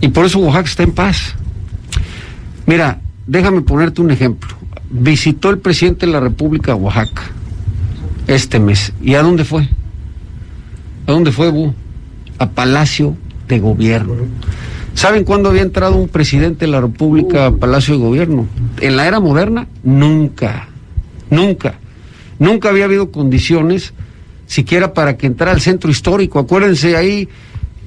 Y 0.00 0.08
por 0.08 0.26
eso 0.26 0.38
Oaxaca 0.38 0.68
está 0.68 0.82
en 0.84 0.92
paz. 0.92 1.34
Mira, 2.66 3.00
déjame 3.26 3.62
ponerte 3.62 4.02
un 4.02 4.10
ejemplo. 4.10 4.54
Visitó 4.90 5.50
el 5.50 5.58
presidente 5.58 6.06
de 6.06 6.12
la 6.12 6.20
República 6.20 6.74
Oaxaca 6.76 7.22
este 8.26 8.60
mes. 8.60 8.92
¿Y 9.02 9.14
a 9.14 9.22
dónde 9.22 9.44
fue? 9.44 9.68
¿A 11.06 11.12
dónde 11.12 11.32
fue, 11.32 11.50
Bu? 11.50 11.74
A 12.38 12.50
Palacio 12.50 13.16
de 13.48 13.58
Gobierno. 13.58 14.14
¿Saben 14.94 15.24
cuándo 15.24 15.48
había 15.48 15.62
entrado 15.62 15.96
un 15.96 16.08
presidente 16.08 16.66
de 16.66 16.72
la 16.72 16.80
República 16.80 17.46
a 17.46 17.50
Palacio 17.52 17.94
de 17.94 18.00
Gobierno? 18.00 18.46
En 18.80 18.96
la 18.96 19.06
era 19.06 19.20
moderna, 19.20 19.66
nunca, 19.82 20.68
nunca. 21.30 21.74
Nunca 22.38 22.70
había 22.70 22.84
habido 22.86 23.10
condiciones 23.10 23.92
siquiera 24.46 24.94
para 24.94 25.16
que 25.16 25.26
entrara 25.26 25.52
al 25.52 25.60
centro 25.60 25.90
histórico. 25.90 26.38
Acuérdense 26.38 26.96
ahí, 26.96 27.28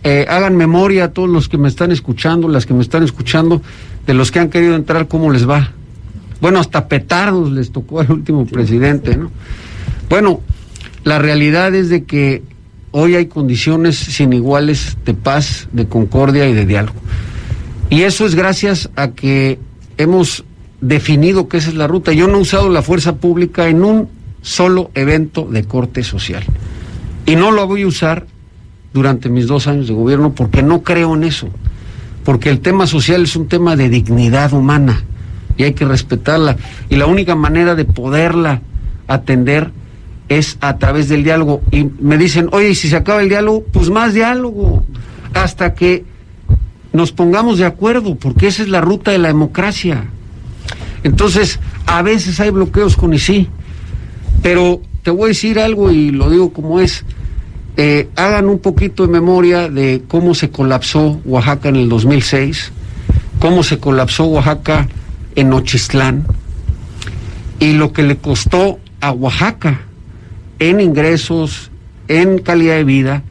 eh, 0.04 0.26
hagan 0.30 0.56
memoria 0.56 1.06
a 1.06 1.12
todos 1.12 1.30
los 1.30 1.50
que 1.50 1.58
me 1.58 1.68
están 1.68 1.92
escuchando, 1.92 2.48
las 2.48 2.66
que 2.66 2.74
me 2.74 2.82
están 2.82 3.04
escuchando, 3.04 3.62
de 4.06 4.14
los 4.14 4.32
que 4.32 4.40
han 4.40 4.50
querido 4.50 4.76
entrar, 4.76 5.08
cómo 5.08 5.32
les 5.32 5.48
va. 5.48 5.72
Bueno, 6.40 6.60
hasta 6.60 6.88
petardos 6.88 7.52
les 7.52 7.72
tocó 7.72 8.00
al 8.00 8.12
último 8.12 8.46
presidente, 8.46 9.16
¿no? 9.16 9.32
Bueno, 10.14 10.42
la 11.06 11.18
realidad 11.18 11.74
es 11.74 11.90
de 11.90 12.04
que 12.04 12.44
hoy 12.92 13.16
hay 13.16 13.26
condiciones 13.26 13.98
sin 13.98 14.32
iguales 14.32 14.96
de 15.06 15.16
paz, 15.16 15.68
de 15.72 15.88
concordia 15.88 16.48
y 16.48 16.54
de 16.54 16.68
diálogo. 16.68 17.00
Y 17.90 18.04
eso 18.04 18.28
es 18.28 18.36
gracias 18.36 18.92
a 18.96 19.08
que 19.08 19.58
hemos 19.98 20.46
definido 20.82 21.48
que 21.48 21.58
esa 21.58 21.70
es 21.70 21.76
la 21.76 21.88
ruta. 21.88 22.14
Yo 22.14 22.28
no 22.28 22.38
he 22.38 22.42
usado 22.42 22.70
la 22.70 22.84
fuerza 22.84 23.16
pública 23.16 23.70
en 23.70 23.84
un 23.84 24.08
solo 24.44 24.92
evento 24.94 25.48
de 25.50 25.64
corte 25.64 26.04
social. 26.04 26.44
Y 27.26 27.36
no 27.36 27.50
lo 27.50 27.66
voy 27.66 27.82
a 27.82 27.88
usar 27.88 28.28
durante 28.94 29.30
mis 29.30 29.48
dos 29.48 29.66
años 29.66 29.88
de 29.88 29.96
gobierno 29.96 30.34
porque 30.34 30.62
no 30.62 30.84
creo 30.84 31.16
en 31.16 31.24
eso. 31.24 31.50
Porque 32.24 32.52
el 32.52 32.60
tema 32.60 32.86
social 32.86 33.24
es 33.24 33.36
un 33.36 33.48
tema 33.48 33.76
de 33.76 33.90
dignidad 33.90 34.54
humana 34.54 35.04
y 35.58 35.64
hay 35.64 35.74
que 35.74 35.86
respetarla. 35.86 36.56
Y 36.88 36.98
la 36.98 37.08
única 37.08 37.34
manera 37.34 37.74
de 37.74 37.86
poderla 37.86 38.62
atender 39.08 39.72
es 40.30 40.58
a 40.62 40.78
través 40.78 41.10
del 41.10 41.24
diálogo. 41.24 41.62
Y 41.72 41.86
me 42.00 42.18
dicen, 42.18 42.50
oye, 42.52 42.70
¿y 42.70 42.76
si 42.76 42.90
se 42.90 42.96
acaba 42.96 43.22
el 43.22 43.30
diálogo? 43.30 43.64
Pues 43.72 43.90
más 43.90 44.14
diálogo. 44.14 44.84
Hasta 45.34 45.74
que 45.74 46.06
nos 46.92 47.12
pongamos 47.12 47.58
de 47.58 47.66
acuerdo, 47.66 48.16
porque 48.16 48.48
esa 48.48 48.64
es 48.64 48.70
la 48.70 48.82
ruta 48.82 49.12
de 49.12 49.18
la 49.18 49.30
democracia. 49.30 50.06
Entonces, 51.04 51.60
a 51.86 52.02
veces 52.02 52.40
hay 52.40 52.52
bloqueos 52.52 52.96
con 52.96 53.14
y 53.14 53.20
sí, 53.20 53.48
pero 54.42 54.82
te 55.02 55.12
voy 55.12 55.24
a 55.24 55.28
decir 55.30 55.60
algo 55.60 55.92
y 55.92 56.12
lo 56.12 56.30
digo 56.30 56.54
como 56.54 56.80
es. 56.80 57.04
Eh, 57.76 58.10
hagan 58.16 58.50
un 58.50 58.60
poquito 58.60 59.06
de 59.06 59.12
memoria 59.12 59.68
de 59.68 60.04
cómo 60.08 60.36
se 60.36 60.52
colapsó 60.52 61.20
Oaxaca 61.26 61.70
en 61.70 61.78
el 61.78 61.90
2006, 61.90 62.72
cómo 63.40 63.64
se 63.64 63.80
colapsó 63.80 64.26
Oaxaca 64.26 64.88
en 65.36 65.50
Nochistlán 65.50 66.28
y 67.60 67.74
lo 67.74 67.92
que 67.92 68.04
le 68.04 68.18
costó 68.18 68.78
a 69.02 69.12
Oaxaca 69.12 69.82
en 70.70 70.80
ingresos, 70.80 71.72
en 72.08 72.40
calidad 72.40 72.76
de 72.76 72.84
vida. 72.84 73.24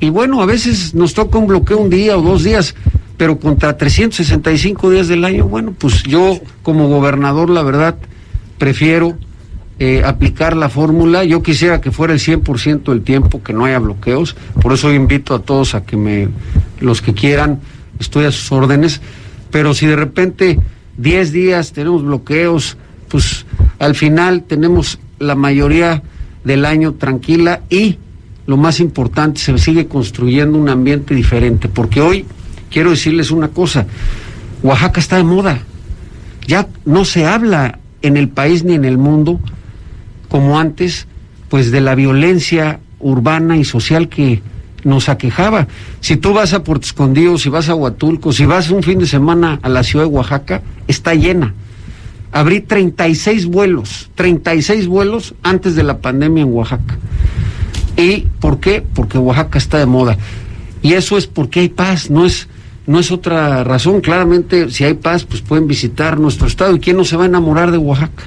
Y 0.00 0.10
bueno, 0.10 0.40
a 0.42 0.46
veces 0.46 0.94
nos 0.94 1.14
toca 1.14 1.38
un 1.38 1.46
bloqueo 1.46 1.78
un 1.78 1.90
día 1.90 2.16
o 2.16 2.22
dos 2.22 2.44
días, 2.44 2.74
pero 3.16 3.38
contra 3.38 3.76
365 3.76 4.90
días 4.90 5.08
del 5.08 5.24
año, 5.24 5.46
bueno, 5.46 5.74
pues 5.76 6.02
yo 6.02 6.38
como 6.62 6.88
gobernador, 6.88 7.50
la 7.50 7.62
verdad, 7.62 7.96
prefiero 8.58 9.16
eh, 9.78 10.02
aplicar 10.04 10.56
la 10.56 10.70
fórmula. 10.70 11.24
Yo 11.24 11.42
quisiera 11.42 11.80
que 11.80 11.90
fuera 11.90 12.14
el 12.14 12.20
100% 12.20 12.84
del 12.84 13.02
tiempo, 13.02 13.42
que 13.42 13.52
no 13.52 13.66
haya 13.66 13.78
bloqueos. 13.78 14.34
Por 14.60 14.72
eso 14.72 14.92
invito 14.92 15.34
a 15.34 15.40
todos 15.40 15.74
a 15.74 15.84
que 15.84 15.96
me, 15.96 16.28
los 16.80 17.02
que 17.02 17.12
quieran, 17.12 17.60
estoy 17.98 18.24
a 18.24 18.32
sus 18.32 18.50
órdenes. 18.52 19.02
Pero 19.50 19.74
si 19.74 19.86
de 19.86 19.96
repente 19.96 20.58
10 20.96 21.32
días 21.32 21.72
tenemos 21.72 22.02
bloqueos, 22.02 22.78
pues 23.08 23.44
al 23.78 23.94
final 23.94 24.44
tenemos 24.44 24.98
la 25.18 25.34
mayoría 25.34 26.02
del 26.46 26.64
año 26.64 26.92
tranquila 26.92 27.62
y 27.68 27.98
lo 28.46 28.56
más 28.56 28.78
importante, 28.78 29.40
se 29.40 29.58
sigue 29.58 29.88
construyendo 29.88 30.56
un 30.56 30.68
ambiente 30.68 31.12
diferente. 31.12 31.68
Porque 31.68 32.00
hoy, 32.00 32.24
quiero 32.70 32.90
decirles 32.90 33.32
una 33.32 33.48
cosa, 33.48 33.86
Oaxaca 34.62 35.00
está 35.00 35.16
de 35.16 35.24
moda. 35.24 35.58
Ya 36.46 36.68
no 36.84 37.04
se 37.04 37.26
habla 37.26 37.80
en 38.02 38.16
el 38.16 38.28
país 38.28 38.62
ni 38.62 38.74
en 38.74 38.84
el 38.84 38.96
mundo 38.96 39.40
como 40.28 40.60
antes, 40.60 41.08
pues 41.48 41.72
de 41.72 41.80
la 41.80 41.96
violencia 41.96 42.78
urbana 43.00 43.56
y 43.56 43.64
social 43.64 44.08
que 44.08 44.40
nos 44.84 45.08
aquejaba. 45.08 45.66
Si 46.00 46.16
tú 46.16 46.32
vas 46.32 46.52
a 46.52 46.62
Puerto 46.62 46.86
Escondido, 46.86 47.38
si 47.38 47.48
vas 47.48 47.68
a 47.68 47.74
Huatulco, 47.74 48.32
si 48.32 48.46
vas 48.46 48.70
un 48.70 48.84
fin 48.84 49.00
de 49.00 49.06
semana 49.06 49.58
a 49.62 49.68
la 49.68 49.82
ciudad 49.82 50.04
de 50.04 50.12
Oaxaca, 50.12 50.62
está 50.86 51.14
llena. 51.14 51.54
Abrí 52.36 52.60
36 52.60 53.46
vuelos, 53.46 54.10
36 54.14 54.88
vuelos 54.88 55.34
antes 55.42 55.74
de 55.74 55.82
la 55.82 56.00
pandemia 56.00 56.42
en 56.42 56.52
Oaxaca. 56.52 56.98
¿Y 57.96 58.26
por 58.40 58.60
qué? 58.60 58.82
Porque 58.82 59.16
Oaxaca 59.16 59.56
está 59.56 59.78
de 59.78 59.86
moda. 59.86 60.18
Y 60.82 60.92
eso 60.92 61.16
es 61.16 61.26
porque 61.26 61.60
hay 61.60 61.70
paz, 61.70 62.10
no 62.10 62.26
es, 62.26 62.46
no 62.86 63.00
es 63.00 63.10
otra 63.10 63.64
razón. 63.64 64.02
Claramente, 64.02 64.70
si 64.70 64.84
hay 64.84 64.92
paz, 64.92 65.24
pues 65.24 65.40
pueden 65.40 65.66
visitar 65.66 66.20
nuestro 66.20 66.46
estado. 66.46 66.76
¿Y 66.76 66.80
quién 66.80 66.98
no 66.98 67.06
se 67.06 67.16
va 67.16 67.22
a 67.22 67.26
enamorar 67.26 67.70
de 67.70 67.78
Oaxaca? 67.78 68.24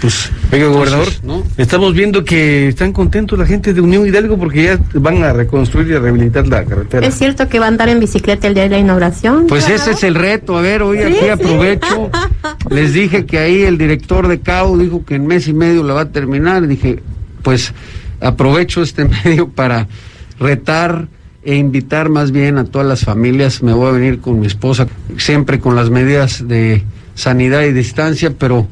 Pues, 0.00 0.30
oiga, 0.52 0.66
gobernador, 0.66 1.08
¿no? 1.22 1.42
estamos 1.56 1.92
viendo 1.94 2.24
que 2.24 2.68
están 2.68 2.92
contentos 2.92 3.38
la 3.38 3.46
gente 3.46 3.72
de 3.74 3.80
Unión 3.80 4.06
Hidalgo 4.06 4.38
porque 4.38 4.64
ya 4.64 4.80
van 4.94 5.22
a 5.22 5.32
reconstruir 5.32 5.88
y 5.88 5.94
a 5.94 5.98
rehabilitar 5.98 6.46
la 6.46 6.64
carretera. 6.64 7.06
¿Es 7.06 7.14
cierto 7.14 7.48
que 7.48 7.58
va 7.58 7.66
a 7.66 7.68
andar 7.68 7.88
en 7.88 7.98
bicicleta 8.00 8.46
el 8.46 8.54
día 8.54 8.64
de 8.64 8.70
la 8.70 8.78
inauguración? 8.78 9.46
Pues 9.46 9.68
ese 9.68 9.92
es 9.92 10.02
el 10.04 10.14
reto. 10.14 10.56
A 10.56 10.60
ver, 10.60 10.82
hoy 10.82 10.98
Sí, 10.98 11.04
aquí 11.04 11.18
sí. 11.20 11.28
aprovecho. 11.28 12.10
Les 12.70 12.92
dije 12.92 13.26
que 13.26 13.38
ahí 13.38 13.62
el 13.62 13.78
director 13.78 14.28
de 14.28 14.40
CAU 14.40 14.78
dijo 14.78 15.04
que 15.04 15.14
en 15.16 15.26
mes 15.26 15.48
y 15.48 15.52
medio 15.52 15.82
la 15.82 15.94
va 15.94 16.00
a 16.02 16.08
terminar. 16.10 16.64
Y 16.64 16.66
dije, 16.68 17.02
pues 17.42 17.72
aprovecho 18.20 18.82
este 18.82 19.04
medio 19.24 19.48
para 19.48 19.88
retar 20.38 21.08
e 21.44 21.54
invitar 21.56 22.08
más 22.08 22.32
bien 22.32 22.58
a 22.58 22.64
todas 22.64 22.86
las 22.86 23.00
familias. 23.04 23.62
Me 23.62 23.72
voy 23.72 23.88
a 23.88 23.92
venir 23.92 24.20
con 24.20 24.40
mi 24.40 24.46
esposa, 24.46 24.86
siempre 25.16 25.60
con 25.60 25.76
las 25.76 25.90
medidas 25.90 26.46
de 26.48 26.82
sanidad 27.14 27.62
y 27.62 27.72
distancia, 27.72 28.32
pero 28.36 28.66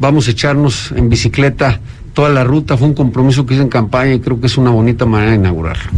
vamos 0.00 0.26
a 0.26 0.32
echarnos 0.32 0.92
en 0.96 1.08
bicicleta 1.08 1.78
toda 2.14 2.30
la 2.30 2.42
ruta. 2.42 2.76
Fue 2.76 2.88
un 2.88 2.94
compromiso 2.94 3.46
que 3.46 3.54
hice 3.54 3.62
en 3.62 3.68
campaña 3.68 4.14
y 4.14 4.20
creo 4.20 4.40
que 4.40 4.48
es 4.48 4.58
una 4.58 4.70
bonita 4.70 5.06
manera 5.06 5.30
de 5.30 5.36
inaugurarlo. 5.36 5.92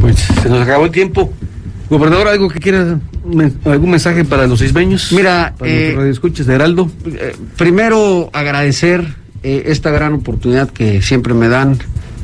Pues 0.00 0.16
se 0.16 0.48
nos 0.48 0.62
acabó 0.62 0.86
el 0.86 0.92
tiempo. 0.92 1.30
Gobernador, 1.90 2.28
¿algo 2.28 2.48
que 2.48 2.60
quiera, 2.60 2.98
algún 3.64 3.90
mensaje 3.90 4.24
para 4.24 4.46
los 4.46 4.60
isbeños? 4.60 5.10
Mira, 5.12 5.54
para 5.58 5.70
eh, 5.70 6.10
escuches 6.10 6.46
de 6.46 6.54
Heraldo. 6.54 6.90
Eh, 7.06 7.34
primero 7.56 8.30
agradecer 8.32 9.14
eh, 9.42 9.64
esta 9.66 9.90
gran 9.90 10.12
oportunidad 10.14 10.68
que 10.70 11.00
siempre 11.00 11.32
me 11.32 11.48
dan 11.48 11.78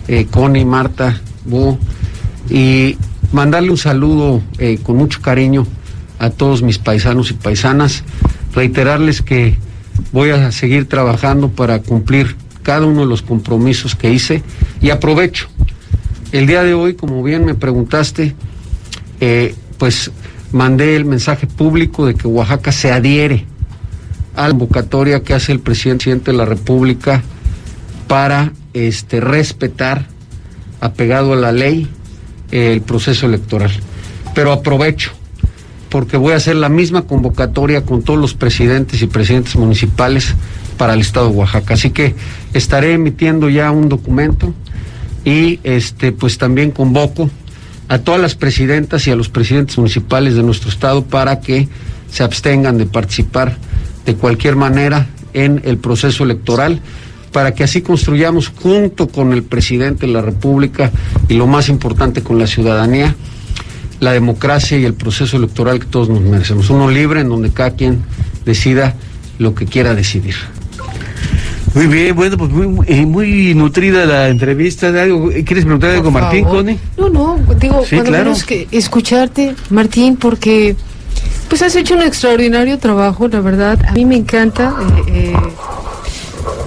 eh, 0.07 0.27
Connie, 0.31 0.67
Marta, 0.67 1.19
Bo, 1.47 1.79
y 2.51 2.99
mandarle 3.33 3.71
un 3.71 3.79
saludo 3.79 4.43
con 4.83 4.97
mucho 4.97 5.23
cariño 5.23 5.67
a 6.19 6.29
todos 6.31 6.63
mis 6.63 6.79
paisanos 6.79 7.31
y 7.31 7.35
paisanas, 7.35 8.05
reiterarles 8.55 9.23
que 9.23 9.57
voy 10.15 10.31
a 10.31 10.53
seguir 10.53 10.89
trabajando 10.89 11.49
para 11.51 11.83
cumplir 11.83 12.37
cada 12.63 12.87
uno 12.87 13.01
de 13.01 13.07
los 13.09 13.21
compromisos 13.21 13.97
que 13.97 14.13
hice 14.13 14.45
y 14.81 14.91
aprovecho 14.91 15.49
el 16.31 16.47
día 16.47 16.63
de 16.63 16.73
hoy, 16.73 16.95
como 16.95 17.21
bien 17.25 17.45
me 17.45 17.55
preguntaste, 17.55 18.37
eh, 19.21 19.57
pues 19.77 20.13
mandé 20.53 20.95
el 20.95 21.05
mensaje 21.05 21.49
público 21.49 22.07
de 22.07 22.15
que 22.15 22.29
Oaxaca 22.29 22.71
se 22.71 22.93
adhiere 22.93 23.45
a 24.37 24.43
la 24.43 24.51
convocatoria 24.51 25.25
que 25.25 25.35
hace 25.35 25.51
el 25.51 25.59
presidente 25.59 26.31
de 26.31 26.37
la 26.37 26.45
República 26.45 27.23
para 28.07 28.53
este 28.73 29.21
respetar, 29.21 30.07
apegado 30.81 31.33
a 31.33 31.37
la 31.37 31.51
ley, 31.51 31.89
el 32.53 32.83
proceso 32.83 33.27
electoral. 33.27 33.73
Pero 34.33 34.53
aprovecho, 34.53 35.11
porque 35.95 36.17
voy 36.17 36.33
a 36.33 36.37
hacer 36.39 36.57
la 36.57 36.69
misma 36.69 37.03
convocatoria 37.03 37.85
con 37.85 38.03
todos 38.03 38.19
los 38.19 38.35
presidentes 38.35 39.01
y 39.01 39.07
presidentes 39.07 39.55
municipales 39.55 40.35
para 40.77 40.93
el 40.93 41.01
estado 41.01 41.31
de 41.31 41.37
Oaxaca. 41.37 41.75
Así 41.75 41.91
que 41.91 42.17
estaré 42.53 42.95
emitiendo 42.95 43.49
ya 43.49 43.71
un 43.71 43.89
documento 43.89 44.53
y 45.25 45.61
este 45.63 46.11
pues 46.11 46.37
también 46.37 46.73
convoco 46.73 47.31
a 47.87 47.99
todas 47.99 48.21
las 48.21 48.35
presidentas 48.35 49.07
y 49.07 49.13
a 49.13 49.15
los 49.15 49.29
presidentes 49.29 49.79
municipales 49.79 50.35
de 50.35 50.43
nuestro 50.43 50.69
estado 50.69 51.05
para 51.05 51.39
que 51.39 51.69
se 52.11 52.25
abstengan 52.25 52.77
de 52.77 52.87
participar 52.87 53.57
de 54.05 54.17
cualquier 54.17 54.57
manera 54.57 55.07
en 55.33 55.63
el 55.65 55.79
proceso 55.79 56.25
electoral 56.25 56.81
para 57.31 57.55
que 57.55 57.63
así 57.63 57.83
construyamos 57.83 58.49
junto 58.49 59.07
con 59.07 59.33
el 59.33 59.45
presidente 59.45 60.09
de 60.09 60.13
la 60.13 60.23
República 60.23 60.91
y 61.29 61.35
lo 61.35 61.47
más 61.47 61.69
importante 61.69 62.25
con 62.25 62.41
la 62.41 62.49
ciudadanía 62.49 63.15
la 64.01 64.13
democracia 64.13 64.77
y 64.79 64.85
el 64.85 64.95
proceso 64.95 65.37
electoral 65.37 65.79
que 65.81 65.87
todos 65.87 66.09
nos 66.09 66.21
merecemos. 66.21 66.69
Uno 66.71 66.91
libre 66.91 67.21
en 67.21 67.29
donde 67.29 67.51
cada 67.51 67.71
quien 67.73 68.03
decida 68.45 68.95
lo 69.39 69.55
que 69.55 69.67
quiera 69.67 69.95
decidir. 69.95 70.35
Muy 71.75 71.87
bien, 71.89 72.15
bueno, 72.15 72.37
pues 72.37 72.51
muy, 72.53 72.87
eh, 72.87 73.05
muy 73.05 73.53
nutrida 73.55 74.05
la 74.07 74.29
entrevista. 74.29 74.89
¿Algo- 74.89 75.29
¿Quieres 75.31 75.65
preguntar 75.65 75.91
algo, 75.91 76.11
Martín. 76.11 76.45
Connie? 76.45 76.79
No, 76.97 77.09
no, 77.09 77.37
digo, 77.59 77.83
Sí, 77.85 77.97
cuando 77.97 78.11
claro. 78.13 78.25
menos 78.27 78.45
que 78.45 78.69
escucharte, 78.71 79.57
Martín, 79.71 80.17
porque 80.17 80.77
pues 81.49 81.63
has 81.63 81.75
hecho 81.75 81.95
un 81.97 82.03
extraordinario 82.03 82.79
trabajo, 82.79 83.27
la 83.27 83.41
verdad. 83.41 83.79
A 83.89 83.93
mí 83.93 84.05
me 84.05 84.15
encanta 84.17 84.73
eh, 85.09 85.33
eh, 85.33 85.35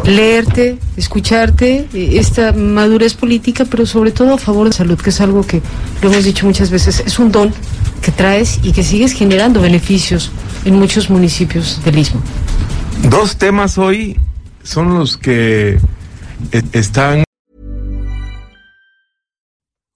leerte, 0.08 0.80
escucharte, 0.96 1.88
eh, 1.94 2.18
esta 2.18 2.54
madurez 2.54 3.14
política, 3.14 3.66
pero 3.66 3.86
sobre 3.86 4.12
todo 4.12 4.34
a 4.34 4.38
favor 4.38 4.64
de 4.64 4.70
la 4.70 4.76
salud, 4.76 4.98
que 4.98 5.10
es 5.10 5.22
algo 5.22 5.46
que 5.46 5.62
lo 6.02 6.10
hemos 6.12 6.24
dicho 6.24 6.46
muchas 6.46 6.72
veces, 6.72 7.02
es 7.06 7.20
un 7.20 7.32
don 7.32 7.54
que 8.02 8.12
traes 8.12 8.60
y 8.64 8.72
que 8.72 8.84
sigues 8.84 9.12
generando 9.12 9.62
beneficios 9.62 10.32
en 10.66 10.76
muchos 10.76 11.10
municipios 11.10 11.84
del 11.84 12.00
Istmo. 12.00 12.22
Dos 13.10 13.38
temas 13.38 13.78
hoy 13.78 14.20
son 14.64 14.98
los 14.98 15.18
que 15.18 15.80
e- 16.52 16.64
están 16.72 17.24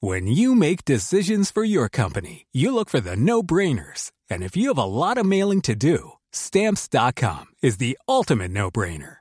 When 0.03 0.25
you 0.25 0.55
make 0.55 0.83
decisions 0.83 1.51
for 1.51 1.63
your 1.63 1.87
company, 1.87 2.47
you 2.51 2.73
look 2.73 2.89
for 2.89 2.99
the 2.99 3.15
no 3.15 3.43
brainers. 3.43 4.11
And 4.31 4.41
if 4.41 4.57
you 4.57 4.69
have 4.69 4.79
a 4.79 4.83
lot 4.83 5.19
of 5.19 5.25
mailing 5.27 5.61
to 5.61 5.75
do, 5.75 6.13
stamps.com 6.31 7.45
is 7.61 7.77
the 7.77 7.99
ultimate 8.07 8.49
no 8.49 8.71
brainer. 8.71 9.20